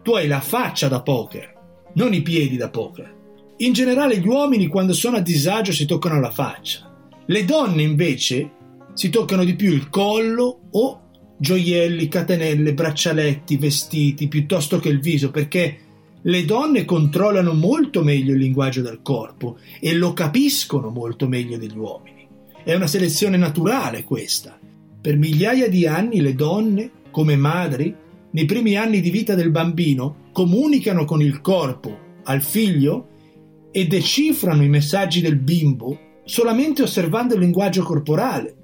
Tu 0.03 0.13
hai 0.13 0.29
la 0.29 0.41
faccia 0.41 0.87
da 0.87 1.03
poker, 1.03 1.53
non 1.95 2.15
i 2.15 2.23
piedi 2.23 2.57
da 2.57 2.71
poker. 2.71 3.17
In 3.59 3.73
generale 3.73 4.19
gli 4.19 4.29
uomini 4.29 4.69
quando 4.69 4.93
sono 4.93 5.17
a 5.17 5.21
disagio 5.21 5.73
si 5.73 5.85
toccano 5.85 6.21
la 6.21 6.31
faccia. 6.31 6.89
Le 7.27 7.45
donne 7.45 7.83
invece 7.83 8.53
si 8.95 9.11
toccano 9.11 9.43
di 9.43 9.57
più 9.57 9.73
il 9.73 9.91
collo 9.91 10.61
o 10.71 11.01
gioielli, 11.37 12.07
catenelle, 12.07 12.75
braccialetti, 12.75 13.57
vestiti, 13.57 14.29
piuttosto 14.29 14.79
che 14.79 14.89
il 14.89 15.01
viso, 15.01 15.33
perché 15.33 15.79
le 16.23 16.45
donne 16.45 16.85
controllano 16.85 17.53
molto 17.53 18.03
meglio 18.03 18.33
il 18.33 18.41
linguaggio 18.41 18.83
del 18.83 19.01
corpo 19.03 19.59
e 19.81 19.95
lo 19.95 20.13
capiscono 20.13 20.91
molto 20.91 21.27
meglio 21.27 21.59
degli 21.59 21.77
uomini. 21.77 22.18
È 22.69 22.75
una 22.75 22.87
selezione 22.87 23.39
naturale 23.39 24.05
questa. 24.05 24.59
Per 25.01 25.17
migliaia 25.17 25.71
di 25.71 25.87
anni 25.87 26.21
le 26.21 26.35
donne, 26.35 26.91
come 27.11 27.35
madri, 27.35 27.97
nei 28.33 28.45
primi 28.45 28.77
anni 28.77 29.01
di 29.01 29.09
vita 29.09 29.35
del 29.35 29.51
bambino, 29.51 30.29
comunicano 30.33 31.07
con 31.07 31.23
il 31.23 31.41
corpo 31.41 32.19
al 32.25 32.43
figlio 32.43 33.09
e 33.73 33.87
decifrano 33.87 34.63
i 34.63 34.69
messaggi 34.69 35.23
del 35.23 35.39
bimbo 35.39 35.99
solamente 36.27 36.83
osservando 36.83 37.33
il 37.33 37.41
linguaggio 37.41 37.83
corporale. 37.83 38.57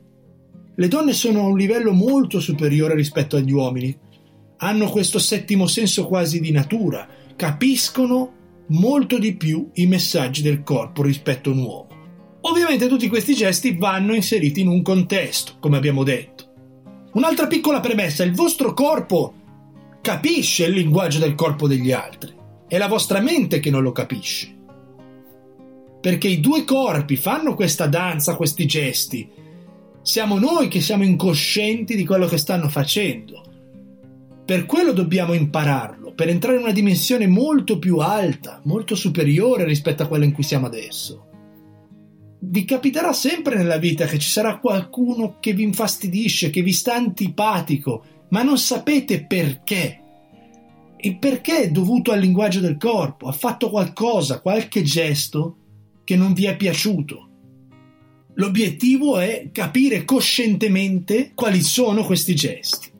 Le 0.74 0.88
donne 0.88 1.14
sono 1.14 1.40
a 1.40 1.46
un 1.46 1.56
livello 1.56 1.92
molto 1.92 2.40
superiore 2.40 2.94
rispetto 2.94 3.36
agli 3.36 3.52
uomini. 3.52 3.96
Hanno 4.58 4.90
questo 4.90 5.18
settimo 5.18 5.66
senso 5.66 6.06
quasi 6.06 6.40
di 6.40 6.50
natura, 6.50 7.08
capiscono 7.36 8.32
molto 8.66 9.18
di 9.18 9.34
più 9.34 9.70
i 9.72 9.86
messaggi 9.86 10.42
del 10.42 10.62
corpo 10.62 11.02
rispetto 11.02 11.48
a 11.48 11.52
un 11.54 11.58
uomo. 11.60 11.93
Ovviamente 12.46 12.88
tutti 12.88 13.08
questi 13.08 13.34
gesti 13.34 13.76
vanno 13.76 14.14
inseriti 14.14 14.60
in 14.60 14.68
un 14.68 14.82
contesto, 14.82 15.54
come 15.60 15.76
abbiamo 15.76 16.02
detto. 16.02 16.52
Un'altra 17.12 17.46
piccola 17.46 17.80
premessa, 17.80 18.24
il 18.24 18.34
vostro 18.34 18.74
corpo 18.74 19.34
capisce 20.00 20.66
il 20.66 20.72
linguaggio 20.72 21.18
del 21.18 21.34
corpo 21.34 21.66
degli 21.68 21.92
altri. 21.92 22.32
È 22.66 22.76
la 22.76 22.88
vostra 22.88 23.20
mente 23.20 23.60
che 23.60 23.70
non 23.70 23.82
lo 23.82 23.92
capisce. 23.92 24.52
Perché 26.00 26.28
i 26.28 26.40
due 26.40 26.64
corpi 26.64 27.16
fanno 27.16 27.54
questa 27.54 27.86
danza, 27.86 28.36
questi 28.36 28.66
gesti, 28.66 29.30
Siamo 30.04 30.38
noi 30.38 30.68
che 30.68 30.82
siamo 30.82 31.02
incoscienti 31.02 31.96
di 31.96 32.04
quello 32.04 32.26
che 32.26 32.36
stanno 32.36 32.68
facendo. 32.68 33.42
Per 34.44 34.66
quello 34.66 34.92
dobbiamo 34.92 35.32
impararlo, 35.32 36.12
per 36.12 36.28
entrare 36.28 36.58
in 36.58 36.64
una 36.64 36.72
dimensione 36.72 37.26
molto 37.26 37.78
più 37.78 37.96
alta, 37.96 38.60
molto 38.64 38.96
superiore 38.96 39.64
rispetto 39.64 40.02
a 40.02 40.06
quella 40.06 40.26
in 40.26 40.32
cui 40.32 40.42
siamo 40.42 40.66
adesso. 40.66 41.28
Vi 42.46 42.64
capiterà 42.66 43.12
sempre 43.12 43.56
nella 43.56 43.78
vita 43.78 44.04
che 44.04 44.18
ci 44.18 44.28
sarà 44.28 44.58
qualcuno 44.58 45.38
che 45.40 45.54
vi 45.54 45.62
infastidisce, 45.62 46.50
che 46.50 46.62
vi 46.62 46.72
sta 46.72 46.94
antipatico, 46.94 48.04
ma 48.28 48.42
non 48.42 48.58
sapete 48.58 49.24
perché. 49.24 50.00
Il 50.98 51.18
perché 51.18 51.62
è 51.62 51.70
dovuto 51.70 52.12
al 52.12 52.20
linguaggio 52.20 52.60
del 52.60 52.76
corpo, 52.76 53.28
ha 53.28 53.32
fatto 53.32 53.70
qualcosa, 53.70 54.40
qualche 54.40 54.82
gesto 54.82 55.56
che 56.04 56.16
non 56.16 56.34
vi 56.34 56.44
è 56.44 56.56
piaciuto. 56.56 57.28
L'obiettivo 58.34 59.18
è 59.18 59.50
capire 59.50 60.04
coscientemente 60.04 61.32
quali 61.34 61.62
sono 61.62 62.04
questi 62.04 62.34
gesti. 62.34 62.92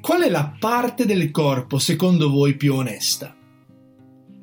Qual 0.00 0.22
è 0.22 0.28
la 0.28 0.54
parte 0.58 1.06
del 1.06 1.30
corpo 1.30 1.78
secondo 1.78 2.28
voi 2.28 2.56
più 2.56 2.74
onesta? 2.74 3.34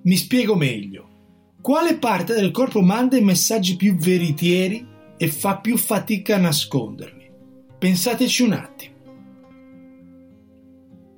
Mi 0.03 0.15
spiego 0.15 0.55
meglio. 0.55 1.08
Quale 1.61 1.97
parte 1.97 2.33
del 2.33 2.51
corpo 2.51 2.81
manda 2.81 3.17
i 3.17 3.23
messaggi 3.23 3.75
più 3.75 3.95
veritieri 3.95 4.87
e 5.17 5.27
fa 5.27 5.57
più 5.57 5.77
fatica 5.77 6.35
a 6.35 6.39
nasconderli? 6.39 7.29
Pensateci 7.77 8.43
un 8.43 8.53
attimo. 8.53 8.95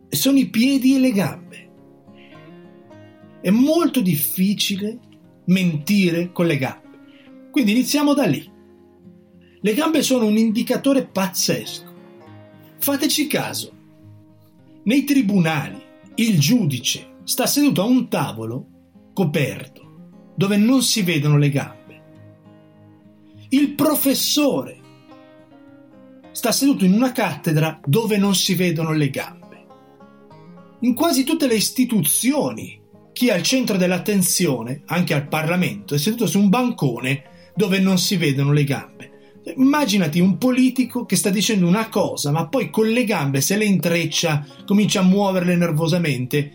Sono 0.09 0.39
i 0.39 0.49
piedi 0.49 0.95
e 0.95 0.99
le 0.99 1.11
gambe. 1.11 1.69
È 3.39 3.49
molto 3.51 4.01
difficile 4.01 4.97
mentire 5.45 6.31
con 6.31 6.47
le 6.47 6.57
gambe. 6.57 6.99
Quindi 7.51 7.71
iniziamo 7.71 8.13
da 8.15 8.25
lì. 8.25 8.49
Le 9.61 9.73
gambe 9.75 10.01
sono 10.01 10.25
un 10.25 10.37
indicatore 10.37 11.05
pazzesco. 11.05 11.93
Fateci 12.77 13.27
caso. 13.27 13.71
Nei 14.83 15.03
tribunali 15.03 15.79
il 16.15 16.39
giudice 16.39 17.17
sta 17.25 17.45
seduto 17.45 17.83
a 17.83 17.85
un 17.85 18.09
tavolo 18.09 18.65
coperto, 19.13 19.90
dove 20.41 20.57
non 20.57 20.81
si 20.81 21.03
vedono 21.03 21.37
le 21.37 21.51
gambe. 21.51 22.01
Il 23.49 23.75
professore 23.75 24.79
sta 26.31 26.51
seduto 26.51 26.83
in 26.83 26.93
una 26.93 27.11
cattedra 27.11 27.79
dove 27.85 28.17
non 28.17 28.33
si 28.33 28.55
vedono 28.55 28.91
le 28.91 29.11
gambe. 29.11 29.65
In 30.79 30.95
quasi 30.95 31.23
tutte 31.23 31.45
le 31.45 31.53
istituzioni, 31.53 32.81
chi 33.13 33.27
è 33.27 33.33
al 33.33 33.43
centro 33.43 33.77
dell'attenzione, 33.77 34.81
anche 34.87 35.13
al 35.13 35.27
Parlamento, 35.27 35.93
è 35.93 35.99
seduto 35.99 36.25
su 36.25 36.39
un 36.39 36.49
bancone 36.49 37.51
dove 37.55 37.79
non 37.79 37.99
si 37.99 38.17
vedono 38.17 38.51
le 38.51 38.63
gambe. 38.63 39.11
Immaginati 39.57 40.19
un 40.19 40.39
politico 40.39 41.05
che 41.05 41.17
sta 41.17 41.29
dicendo 41.29 41.67
una 41.67 41.87
cosa, 41.87 42.31
ma 42.31 42.47
poi 42.47 42.71
con 42.71 42.87
le 42.87 43.03
gambe 43.03 43.41
se 43.41 43.57
le 43.57 43.65
intreccia, 43.65 44.43
comincia 44.65 45.01
a 45.01 45.03
muoverle 45.03 45.55
nervosamente. 45.55 46.51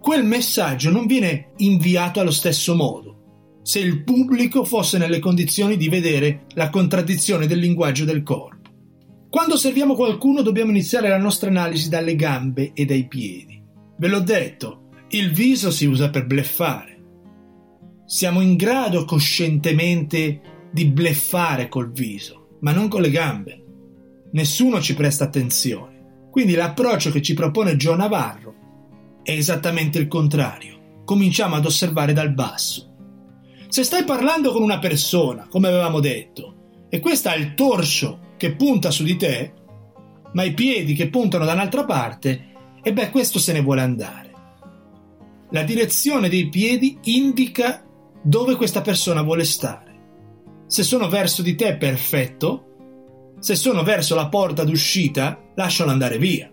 Quel 0.00 0.24
messaggio 0.24 0.88
non 0.88 1.04
viene 1.04 1.50
inviato 1.58 2.20
allo 2.20 2.30
stesso 2.30 2.74
modo. 2.74 3.16
Se 3.68 3.78
il 3.80 4.02
pubblico 4.02 4.64
fosse 4.64 4.96
nelle 4.96 5.18
condizioni 5.18 5.76
di 5.76 5.90
vedere 5.90 6.46
la 6.54 6.70
contraddizione 6.70 7.46
del 7.46 7.58
linguaggio 7.58 8.06
del 8.06 8.22
corpo. 8.22 8.70
Quando 9.28 9.56
osserviamo 9.56 9.94
qualcuno 9.94 10.40
dobbiamo 10.40 10.70
iniziare 10.70 11.10
la 11.10 11.18
nostra 11.18 11.50
analisi 11.50 11.90
dalle 11.90 12.16
gambe 12.16 12.70
e 12.72 12.86
dai 12.86 13.06
piedi. 13.06 13.62
Ve 13.98 14.08
l'ho 14.08 14.20
detto, 14.20 14.88
il 15.08 15.32
viso 15.32 15.70
si 15.70 15.84
usa 15.84 16.08
per 16.08 16.24
bleffare. 16.24 16.98
Siamo 18.06 18.40
in 18.40 18.56
grado 18.56 19.04
coscientemente 19.04 20.40
di 20.72 20.86
bleffare 20.86 21.68
col 21.68 21.92
viso, 21.92 22.56
ma 22.60 22.72
non 22.72 22.88
con 22.88 23.02
le 23.02 23.10
gambe. 23.10 23.64
Nessuno 24.32 24.80
ci 24.80 24.94
presta 24.94 25.24
attenzione. 25.24 26.28
Quindi 26.30 26.54
l'approccio 26.54 27.10
che 27.10 27.20
ci 27.20 27.34
propone 27.34 27.76
Gio 27.76 27.94
Navarro 27.94 28.54
è 29.22 29.32
esattamente 29.32 29.98
il 29.98 30.08
contrario. 30.08 31.02
Cominciamo 31.04 31.56
ad 31.56 31.66
osservare 31.66 32.14
dal 32.14 32.32
basso. 32.32 32.87
Se 33.68 33.82
stai 33.82 34.04
parlando 34.04 34.50
con 34.50 34.62
una 34.62 34.78
persona, 34.78 35.46
come 35.48 35.68
avevamo 35.68 36.00
detto, 36.00 36.86
e 36.88 37.00
questa 37.00 37.32
ha 37.32 37.34
il 37.34 37.52
torso 37.52 38.34
che 38.38 38.54
punta 38.54 38.90
su 38.90 39.04
di 39.04 39.16
te, 39.16 39.52
ma 40.32 40.42
i 40.42 40.54
piedi 40.54 40.94
che 40.94 41.10
puntano 41.10 41.44
da 41.44 41.52
un'altra 41.52 41.84
parte, 41.84 42.46
e 42.82 42.92
beh, 42.94 43.10
questo 43.10 43.38
se 43.38 43.52
ne 43.52 43.60
vuole 43.60 43.82
andare. 43.82 44.32
La 45.50 45.62
direzione 45.64 46.30
dei 46.30 46.48
piedi 46.48 46.98
indica 47.04 47.84
dove 48.22 48.56
questa 48.56 48.80
persona 48.80 49.20
vuole 49.20 49.44
stare. 49.44 49.86
Se 50.66 50.82
sono 50.82 51.08
verso 51.08 51.42
di 51.42 51.54
te, 51.54 51.76
perfetto. 51.76 52.64
Se 53.38 53.54
sono 53.54 53.82
verso 53.82 54.14
la 54.14 54.28
porta 54.28 54.64
d'uscita, 54.64 55.40
lascialo 55.54 55.90
andare 55.90 56.18
via. 56.18 56.50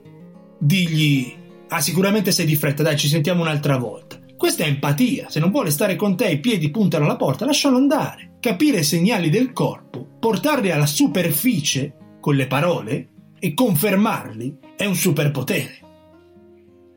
Digli, 0.57 1.33
ah 1.69 1.81
sicuramente 1.81 2.31
sei 2.31 2.45
di 2.45 2.55
fretta, 2.55 2.83
dai 2.83 2.97
ci 2.97 3.07
sentiamo 3.07 3.41
un'altra 3.41 3.77
volta. 3.77 4.19
Questa 4.37 4.63
è 4.63 4.67
empatia, 4.67 5.29
se 5.29 5.39
non 5.39 5.51
vuole 5.51 5.69
stare 5.71 5.95
con 5.95 6.17
te 6.17 6.27
i 6.29 6.39
piedi 6.39 6.69
puntano 6.69 7.05
alla 7.05 7.15
porta, 7.15 7.45
lascialo 7.45 7.77
andare. 7.77 8.37
Capire 8.39 8.79
i 8.79 8.83
segnali 8.83 9.29
del 9.29 9.53
corpo, 9.53 10.05
portarli 10.19 10.71
alla 10.71 10.85
superficie 10.85 11.95
con 12.19 12.35
le 12.35 12.47
parole 12.47 13.09
e 13.39 13.53
confermarli 13.53 14.57
è 14.75 14.85
un 14.85 14.95
superpotere. 14.95 15.79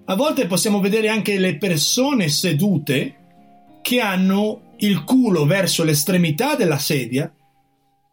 A 0.07 0.15
volte 0.17 0.47
possiamo 0.47 0.81
vedere 0.81 1.09
anche 1.09 1.39
le 1.39 1.57
persone 1.57 2.29
sedute 2.29 3.15
che 3.83 4.01
hanno 4.01 4.75
il 4.79 5.05
culo 5.05 5.45
verso 5.45 5.85
l'estremità 5.85 6.57
della 6.57 6.79
sedia, 6.79 7.33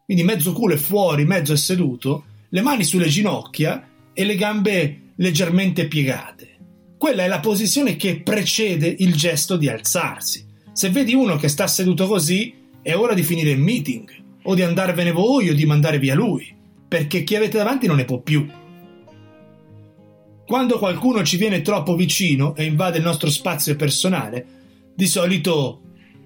quindi 0.04 0.22
mezzo 0.22 0.52
culo 0.52 0.74
è 0.74 0.78
fuori, 0.78 1.24
mezzo 1.24 1.52
è 1.52 1.56
seduto, 1.56 2.24
le 2.50 2.60
mani 2.60 2.84
sulle 2.84 3.08
ginocchia 3.08 3.88
e 4.12 4.24
le 4.24 4.36
gambe 4.36 5.12
leggermente 5.16 5.88
piegate. 5.88 6.55
Quella 7.06 7.22
è 7.22 7.28
la 7.28 7.38
posizione 7.38 7.94
che 7.94 8.20
precede 8.20 8.92
il 8.98 9.14
gesto 9.14 9.56
di 9.56 9.68
alzarsi. 9.68 10.44
Se 10.72 10.90
vedi 10.90 11.14
uno 11.14 11.36
che 11.36 11.46
sta 11.46 11.68
seduto 11.68 12.08
così, 12.08 12.52
è 12.82 12.96
ora 12.96 13.14
di 13.14 13.22
finire 13.22 13.50
il 13.50 13.60
meeting, 13.60 14.10
o 14.42 14.54
di 14.56 14.62
andarvene 14.62 15.12
voi 15.12 15.48
o 15.48 15.54
di 15.54 15.64
mandare 15.66 16.00
via 16.00 16.16
lui, 16.16 16.52
perché 16.88 17.22
chi 17.22 17.36
avete 17.36 17.58
davanti 17.58 17.86
non 17.86 17.94
ne 17.94 18.04
può 18.06 18.18
più. 18.18 18.44
Quando 20.44 20.78
qualcuno 20.78 21.22
ci 21.22 21.36
viene 21.36 21.62
troppo 21.62 21.94
vicino 21.94 22.56
e 22.56 22.64
invade 22.64 22.98
il 22.98 23.04
nostro 23.04 23.30
spazio 23.30 23.76
personale, 23.76 24.44
di 24.92 25.06
solito 25.06 25.82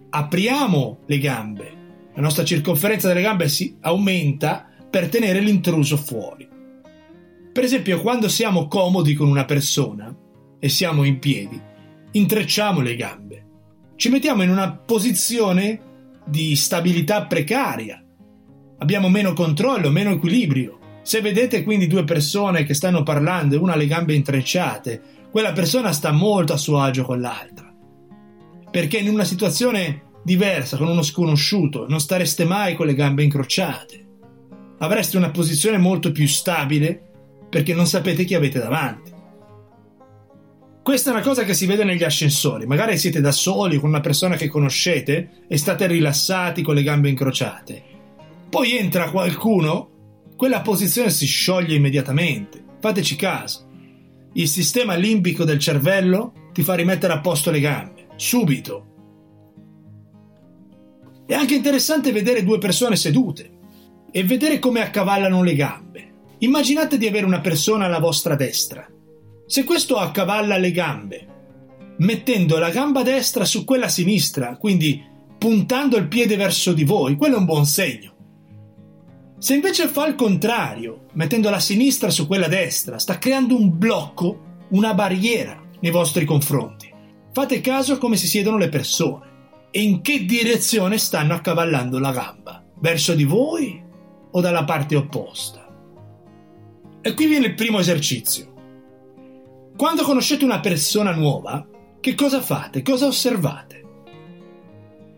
apriamo 0.09 1.01
le 1.05 1.19
gambe, 1.19 1.73
la 2.15 2.23
nostra 2.23 2.43
circonferenza 2.43 3.07
delle 3.07 3.21
gambe 3.21 3.51
si 3.51 3.77
aumenta 3.81 4.67
per 4.89 5.11
tenere 5.11 5.41
l'intruso 5.41 5.99
fuori. 5.99 6.49
Per 7.53 7.65
esempio, 7.65 8.01
quando 8.01 8.31
siamo 8.31 8.67
comodi 8.67 9.13
con 9.13 9.29
una 9.29 9.45
persona 9.45 10.29
e 10.61 10.69
siamo 10.69 11.03
in 11.03 11.19
piedi, 11.19 11.61
intrecciamo 12.13 12.81
le 12.81 12.95
gambe, 12.95 13.47
ci 13.97 14.09
mettiamo 14.11 14.45
in 14.45 14.51
una 14.51 14.73
posizione 14.73 15.81
di 16.25 16.55
stabilità 16.55 17.27
precaria, 17.27 18.01
abbiamo 18.79 19.09
meno 19.09 19.33
controllo, 19.33 19.91
meno 19.91 20.11
equilibrio. 20.11 20.79
Se 21.03 21.21
vedete 21.21 21.65
quindi 21.65 21.87
due 21.87 22.05
persone 22.05 22.65
che 22.65 22.75
stanno 22.75 23.03
parlando 23.03 23.57
e 23.57 23.59
una 23.59 23.73
ha 23.73 23.77
le 23.77 23.87
gambe 23.87 24.15
intrecciate, 24.15 25.03
quella 25.31 25.53
persona 25.53 25.93
sta 25.93 26.13
molto 26.13 26.53
a 26.53 26.59
suo 26.59 26.79
agio 26.79 27.05
con 27.05 27.21
l'altra 27.21 27.71
perché 28.71 28.99
in 28.99 29.09
una 29.09 29.25
situazione 29.25 30.03
diversa 30.23 30.77
con 30.77 30.89
uno 30.89 31.03
sconosciuto 31.03 31.87
non 31.89 32.01
stareste 32.01 32.45
mai 32.45 32.77
con 32.77 32.87
le 32.87 32.95
gambe 32.95 33.25
incrociate. 33.25 34.07
Avreste 34.79 35.17
una 35.17 35.31
posizione 35.31 35.77
molto 35.77 36.13
più 36.13 36.27
stabile 36.27 37.09
perché 37.49 37.75
non 37.75 37.87
sapete 37.87 38.25
chi 38.25 38.35
avete 38.35 38.61
davanti. 38.61 39.10
Questa 40.83 41.11
è 41.11 41.13
una 41.13 41.23
cosa 41.23 41.45
che 41.45 41.55
si 41.55 41.67
vede 41.67 41.85
negli 41.85 42.05
ascensori. 42.05 42.67
Magari 42.67 42.97
siete 42.97 43.21
da 43.21 43.33
soli 43.33 43.79
con 43.79 43.89
una 43.89 44.01
persona 44.01 44.37
che 44.37 44.49
conoscete 44.49 45.45
e 45.47 45.57
state 45.57 45.87
rilassati 45.87 46.63
con 46.63 46.75
le 46.75 46.83
gambe 46.83 47.09
incrociate. 47.09 47.83
Poi 48.49 48.77
entra 48.77 49.11
qualcuno, 49.11 49.91
quella 50.37 50.63
posizione 50.63 51.11
si 51.11 51.27
scioglie 51.27 51.77
immediatamente. 51.77 52.63
Fateci 52.81 53.17
caso. 53.17 53.69
Il 54.33 54.49
sistema 54.49 54.95
limbico 54.95 55.45
del 55.45 55.59
cervello 55.59 56.33
ti 56.53 56.63
fa 56.63 56.75
rimettere 56.75 57.13
a 57.13 57.21
posto 57.21 57.51
le 57.51 57.61
gambe 57.61 58.01
subito. 58.21 58.87
È 61.27 61.33
anche 61.33 61.55
interessante 61.55 62.13
vedere 62.13 62.45
due 62.45 62.59
persone 62.59 62.97
sedute 62.97 63.59
e 64.11 64.25
vedere 64.25 64.59
come 64.59 64.83
accavallano 64.83 65.43
le 65.43 65.55
gambe. 65.55 66.13
Immaginate 66.39 66.99
di 66.99 67.07
avere 67.07 67.25
una 67.25 67.41
persona 67.41 67.87
alla 67.87 67.99
vostra 67.99 68.35
destra. 68.35 68.87
Se 69.51 69.65
questo 69.65 69.97
accavalla 69.97 70.59
le 70.59 70.71
gambe, 70.71 71.27
mettendo 71.97 72.57
la 72.59 72.71
gamba 72.71 73.03
destra 73.03 73.45
su 73.45 73.65
quella 73.65 73.89
sinistra, 73.89 74.57
quindi 74.57 75.05
puntando 75.39 75.97
il 75.97 76.07
piede 76.07 76.37
verso 76.37 76.73
di 76.73 76.85
voi, 76.85 77.17
quello 77.17 77.35
è 77.35 77.39
un 77.39 77.47
buon 77.47 77.67
segno. 77.67 78.15
Se 79.39 79.53
invece 79.53 79.89
fa 79.89 80.07
il 80.07 80.15
contrario, 80.15 81.07
mettendo 81.15 81.51
la 81.51 81.59
sinistra 81.59 82.11
su 82.11 82.29
quella 82.29 82.47
destra, 82.47 83.01
sta 83.01 83.19
creando 83.19 83.59
un 83.59 83.77
blocco, 83.77 84.67
una 84.69 84.95
barriera 84.95 85.61
nei 85.81 85.91
vostri 85.91 86.25
confronti. 86.25 86.89
Fate 87.33 87.61
caso 87.61 87.95
a 87.95 87.99
come 87.99 88.15
si 88.15 88.29
siedono 88.29 88.57
le 88.57 88.69
persone 88.69 89.27
e 89.73 89.83
in 89.83 90.01
che 90.01 90.27
direzione 90.27 90.97
stanno 90.97 91.35
accavallando 91.35 91.99
la 91.99 92.13
gamba. 92.13 92.65
Verso 92.79 93.15
di 93.15 93.25
voi 93.25 93.83
o 94.31 94.41
dalla 94.41 94.63
parte 94.63 94.95
opposta. 94.95 95.67
E 97.01 97.15
qui 97.15 97.27
viene 97.27 97.47
il 97.47 97.55
primo 97.55 97.81
esercizio. 97.81 98.50
Quando 99.81 100.03
conoscete 100.03 100.45
una 100.45 100.61
persona 100.61 101.11
nuova, 101.15 101.67
che 102.01 102.15
cosa 102.15 102.43
fate? 102.43 102.83
Cosa 102.83 103.07
osservate? 103.07 103.83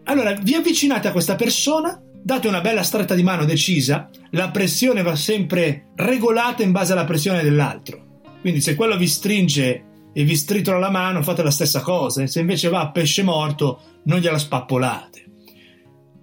Allora, 0.04 0.34
vi 0.34 0.54
avvicinate 0.54 1.08
a 1.08 1.10
questa 1.10 1.34
persona, 1.34 2.00
date 2.22 2.46
una 2.46 2.60
bella 2.60 2.84
stretta 2.84 3.16
di 3.16 3.24
mano 3.24 3.44
decisa, 3.44 4.08
la 4.30 4.52
pressione 4.52 5.02
va 5.02 5.16
sempre 5.16 5.86
regolata 5.96 6.62
in 6.62 6.70
base 6.70 6.92
alla 6.92 7.04
pressione 7.04 7.42
dell'altro. 7.42 8.20
Quindi 8.40 8.60
se 8.60 8.76
quello 8.76 8.96
vi 8.96 9.08
stringe 9.08 9.84
e 10.12 10.22
vi 10.22 10.36
stritola 10.36 10.78
la 10.78 10.90
mano, 10.90 11.24
fate 11.24 11.42
la 11.42 11.50
stessa 11.50 11.80
cosa, 11.80 12.24
se 12.28 12.38
invece 12.38 12.68
va 12.68 12.82
a 12.82 12.92
pesce 12.92 13.24
morto, 13.24 13.80
non 14.04 14.20
gliela 14.20 14.38
spappolate. 14.38 15.24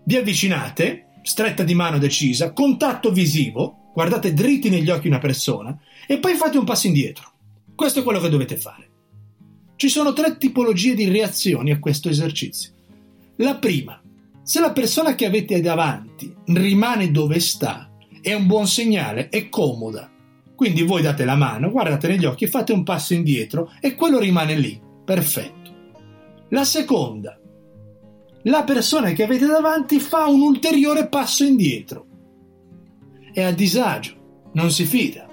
Vi 0.06 0.16
avvicinate, 0.16 1.08
stretta 1.24 1.64
di 1.64 1.76
mano 1.76 1.98
decisa, 1.98 2.54
contatto 2.54 3.12
visivo, 3.12 3.92
guardate 3.94 4.34
dritti 4.34 4.70
negli 4.70 4.90
occhi 4.90 5.08
una 5.08 5.20
persona 5.20 5.78
e 6.08 6.20
poi 6.20 6.36
fate 6.36 6.58
un 6.58 6.64
passo 6.64 6.88
indietro. 6.88 7.29
Questo 7.80 8.02
è 8.02 8.04
quello 8.04 8.20
che 8.20 8.28
dovete 8.28 8.58
fare. 8.58 8.90
Ci 9.78 9.88
sono 9.88 10.12
tre 10.12 10.36
tipologie 10.36 10.96
di 10.96 11.08
reazioni 11.08 11.72
a 11.72 11.80
questo 11.80 12.10
esercizio. 12.10 12.74
La 13.38 13.56
prima, 13.56 14.02
se 14.44 14.60
la 14.60 14.74
persona 14.74 15.16
che 15.16 15.26
avete 15.26 15.62
davanti 15.62 16.36
rimane 16.48 17.10
dove 17.10 17.40
sta, 17.40 17.90
è 18.20 18.34
un 18.34 18.48
buon 18.48 18.68
segnale, 18.68 19.30
è 19.30 19.48
comoda. 19.48 20.12
Quindi 20.56 20.82
voi 20.82 21.04
date 21.04 21.24
la 21.24 21.38
mano, 21.38 21.72
guardate 21.72 22.10
negli 22.10 22.26
occhi, 22.26 22.48
fate 22.48 22.74
un 22.74 22.84
passo 22.84 23.14
indietro 23.14 23.72
e 23.80 23.96
quello 23.96 24.20
rimane 24.20 24.58
lì. 24.58 24.78
Perfetto. 25.06 25.74
La 26.50 26.66
seconda, 26.66 27.40
la 28.42 28.64
persona 28.66 29.12
che 29.12 29.24
avete 29.24 29.46
davanti 29.46 30.02
fa 30.02 30.26
un 30.26 30.42
ulteriore 30.42 31.08
passo 31.08 31.46
indietro. 31.46 32.08
È 33.32 33.42
a 33.42 33.54
disagio, 33.54 34.50
non 34.56 34.70
si 34.70 34.84
fida. 34.84 35.30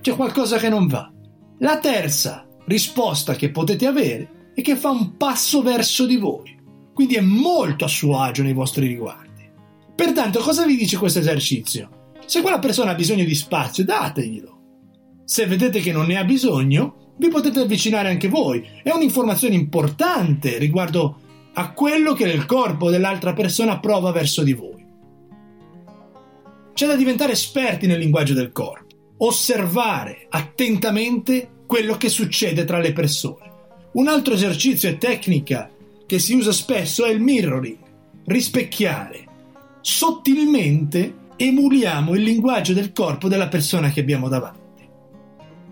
C'è 0.00 0.16
qualcosa 0.16 0.56
che 0.56 0.68
non 0.68 0.88
va. 0.88 1.12
La 1.58 1.78
terza 1.78 2.46
risposta 2.66 3.34
che 3.34 3.50
potete 3.50 3.86
avere 3.86 4.50
è 4.54 4.60
che 4.62 4.76
fa 4.76 4.90
un 4.90 5.16
passo 5.16 5.62
verso 5.62 6.06
di 6.06 6.16
voi 6.16 6.56
quindi 6.96 7.16
è 7.16 7.20
molto 7.20 7.84
a 7.84 7.88
suo 7.88 8.18
agio 8.18 8.42
nei 8.42 8.54
vostri 8.54 8.86
riguardi. 8.86 9.46
Pertanto, 9.94 10.40
cosa 10.40 10.64
vi 10.64 10.76
dice 10.76 10.96
questo 10.96 11.18
esercizio? 11.18 12.14
Se 12.24 12.40
quella 12.40 12.58
persona 12.58 12.92
ha 12.92 12.94
bisogno 12.94 13.22
di 13.22 13.34
spazio, 13.34 13.84
dateglielo. 13.84 14.60
Se 15.22 15.44
vedete 15.44 15.80
che 15.80 15.92
non 15.92 16.06
ne 16.06 16.16
ha 16.16 16.24
bisogno, 16.24 17.12
vi 17.18 17.28
potete 17.28 17.60
avvicinare 17.60 18.08
anche 18.08 18.28
voi. 18.28 18.66
È 18.82 18.90
un'informazione 18.90 19.54
importante 19.54 20.56
riguardo 20.56 21.20
a 21.52 21.70
quello 21.72 22.14
che 22.14 22.24
il 22.24 22.46
corpo 22.46 22.88
dell'altra 22.88 23.34
persona 23.34 23.78
prova 23.78 24.10
verso 24.10 24.42
di 24.42 24.54
voi. 24.54 24.86
C'è 26.72 26.86
da 26.86 26.96
diventare 26.96 27.32
esperti 27.32 27.86
nel 27.86 27.98
linguaggio 27.98 28.32
del 28.32 28.52
corpo, 28.52 28.85
osservare 29.18 30.26
attentamente 30.28 31.50
quello 31.66 31.96
che 31.96 32.08
succede 32.08 32.64
tra 32.64 32.78
le 32.78 32.92
persone. 32.92 33.54
Un 33.92 34.08
altro 34.08 34.34
esercizio 34.34 34.88
e 34.88 34.98
tecnica 34.98 35.70
che 36.06 36.18
si 36.18 36.34
usa 36.34 36.52
spesso 36.52 37.04
è 37.04 37.10
il 37.10 37.20
mirroring, 37.20 37.78
rispecchiare. 38.26 39.24
Sottilmente 39.80 41.14
emuliamo 41.36 42.14
il 42.14 42.22
linguaggio 42.22 42.72
del 42.72 42.92
corpo 42.92 43.28
della 43.28 43.48
persona 43.48 43.90
che 43.90 44.00
abbiamo 44.00 44.28
davanti. 44.28 44.64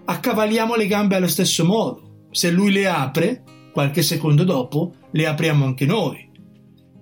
Accavaliamo 0.07 0.75
le 0.75 0.87
gambe 0.87 1.17
allo 1.17 1.29
stesso 1.29 1.65
modo. 1.65 2.27
Se 2.31 2.51
lui 2.51 2.73
le 2.73 2.87
apre, 2.87 3.43
qualche 3.73 4.03
secondo 4.03 4.45
dopo 4.45 4.93
le 5.13 5.27
apriamo 5.27 5.65
anche 5.65 5.87
noi. 5.87 6.31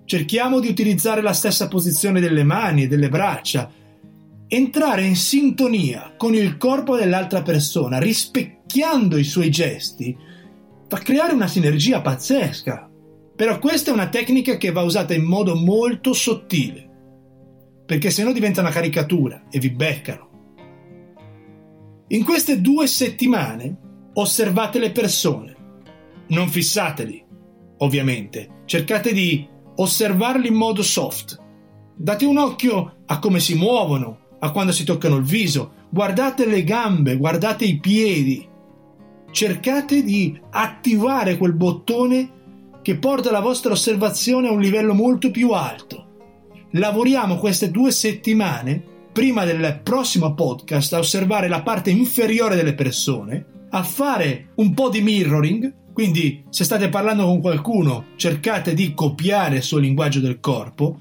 Cerchiamo 0.05 0.61
di 0.61 0.69
utilizzare 0.69 1.23
la 1.23 1.33
stessa 1.33 1.69
posizione 1.69 2.21
delle 2.21 2.45
mani 2.45 2.83
e 2.83 2.87
delle 2.89 3.09
braccia, 3.09 3.71
entrare 4.55 5.07
in 5.07 5.17
sintonia 5.17 6.13
con 6.19 6.35
il 6.35 6.59
corpo 6.59 6.95
dell'altra 6.95 7.41
persona, 7.41 7.99
rispecchiando 7.99 9.17
i 9.17 9.25
suoi 9.25 9.51
gesti, 9.51 10.15
fa 10.89 10.99
creare 10.99 11.33
una 11.33 11.47
sinergia 11.47 12.03
pazzesca. 12.03 12.91
Però 13.35 13.59
questa 13.59 13.91
è 13.91 13.95
una 13.95 14.11
tecnica 14.11 14.59
che 14.59 14.71
va 14.71 14.83
usata 14.83 15.15
in 15.15 15.25
modo 15.25 15.55
molto 15.55 16.13
sottile, 16.13 16.87
perché 17.87 18.11
se 18.11 18.25
no 18.25 18.33
diventa 18.33 18.61
una 18.61 18.69
caricatura 18.69 19.45
e 19.51 19.59
vi 19.59 19.71
beccano. 19.71 20.29
In 22.09 22.23
queste 22.23 22.61
due 22.61 22.87
settimane 22.87 23.79
osservate 24.13 24.79
le 24.79 24.91
persone, 24.91 25.57
non 26.27 26.49
fissateli, 26.49 27.25
ovviamente, 27.79 28.65
cercate 28.67 29.15
di 29.15 29.49
osservarli 29.77 30.49
in 30.49 30.55
modo 30.55 30.83
soft. 30.83 31.41
Date 31.97 32.27
un 32.27 32.37
occhio 32.37 32.97
a 33.07 33.19
come 33.19 33.41
si 33.41 33.55
muovono, 33.55 34.22
a 34.45 34.51
quando 34.51 34.73
si 34.73 34.85
toccano 34.85 35.17
il 35.17 35.25
viso, 35.25 35.73
guardate 35.89 36.47
le 36.47 36.65
gambe, 36.65 37.17
guardate 37.17 37.65
i 37.65 37.79
piedi. 37.79 38.47
Cercate 39.31 40.03
di 40.03 40.39
attivare 40.51 41.37
quel 41.37 41.55
bottone 41.55 42.31
che 42.83 42.99
porta 42.99 43.31
la 43.31 43.41
vostra 43.41 43.73
osservazione 43.73 44.49
a 44.49 44.53
un 44.53 44.61
livello 44.61 44.95
molto 44.95 45.31
più 45.31 45.51
alto. 45.51 46.07
Lavoriamo 46.73 47.37
queste 47.37 47.71
due 47.71 47.93
settimane, 47.93 48.83
prima 49.13 49.45
del 49.45 49.81
prossimo 49.83 50.35
podcast, 50.35 50.93
a 50.95 50.99
osservare 50.99 51.47
la 51.47 51.63
parte 51.63 51.91
inferiore 51.91 52.57
delle 52.57 52.75
persone, 52.75 53.47
a 53.71 53.85
fare 53.85 54.49
un 54.57 54.75
po' 54.75 54.89
di 54.89 55.03
mirroring, 55.03 55.93
quindi 55.93 56.43
se 56.49 56.65
state 56.65 56.89
parlando 56.89 57.27
con 57.27 57.41
qualcuno 57.41 58.07
cercate 58.17 58.75
di 58.75 58.93
copiare 58.93 59.57
il 59.57 59.63
suo 59.63 59.79
linguaggio 59.79 60.19
del 60.19 60.41
corpo, 60.41 60.99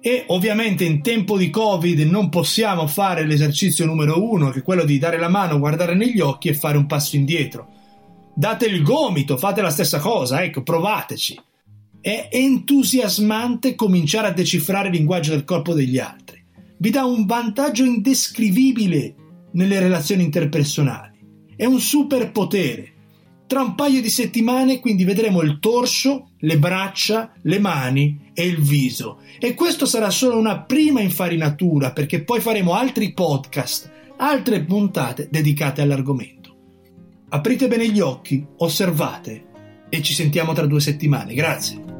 e 0.00 0.24
ovviamente 0.28 0.84
in 0.84 1.02
tempo 1.02 1.36
di 1.36 1.50
Covid 1.50 2.00
non 2.00 2.28
possiamo 2.28 2.86
fare 2.86 3.26
l'esercizio 3.26 3.84
numero 3.84 4.22
uno, 4.22 4.50
che 4.50 4.60
è 4.60 4.62
quello 4.62 4.84
di 4.84 4.98
dare 4.98 5.18
la 5.18 5.28
mano, 5.28 5.58
guardare 5.58 5.94
negli 5.94 6.20
occhi 6.20 6.48
e 6.48 6.54
fare 6.54 6.76
un 6.76 6.86
passo 6.86 7.16
indietro 7.16 7.76
date 8.38 8.66
il 8.66 8.84
gomito, 8.84 9.36
fate 9.36 9.60
la 9.62 9.70
stessa 9.70 9.98
cosa, 9.98 10.44
ecco, 10.44 10.62
provateci. 10.62 11.40
È 12.00 12.28
entusiasmante 12.30 13.74
cominciare 13.74 14.28
a 14.28 14.32
decifrare 14.32 14.86
il 14.86 14.94
linguaggio 14.94 15.32
del 15.32 15.42
corpo 15.42 15.74
degli 15.74 15.98
altri. 15.98 16.40
Vi 16.78 16.90
dà 16.90 17.04
un 17.04 17.26
vantaggio 17.26 17.84
indescrivibile 17.84 19.14
nelle 19.54 19.80
relazioni 19.80 20.22
interpersonali. 20.22 21.18
È 21.56 21.64
un 21.64 21.80
superpotere. 21.80 22.92
Tra 23.48 23.62
un 23.62 23.74
paio 23.74 24.02
di 24.02 24.10
settimane 24.10 24.78
quindi 24.78 25.04
vedremo 25.04 25.40
il 25.40 25.58
torso, 25.58 26.32
le 26.40 26.58
braccia, 26.58 27.32
le 27.44 27.58
mani 27.58 28.30
e 28.34 28.46
il 28.46 28.60
viso. 28.60 29.20
E 29.38 29.54
questo 29.54 29.86
sarà 29.86 30.10
solo 30.10 30.36
una 30.36 30.60
prima 30.60 31.00
infarinatura 31.00 31.92
perché 31.92 32.22
poi 32.22 32.40
faremo 32.40 32.74
altri 32.74 33.14
podcast, 33.14 33.90
altre 34.18 34.62
puntate 34.64 35.28
dedicate 35.30 35.80
all'argomento. 35.80 36.56
Aprite 37.30 37.68
bene 37.68 37.88
gli 37.88 38.00
occhi, 38.00 38.46
osservate 38.58 39.46
e 39.88 40.02
ci 40.02 40.12
sentiamo 40.12 40.52
tra 40.52 40.66
due 40.66 40.80
settimane. 40.80 41.32
Grazie. 41.32 41.97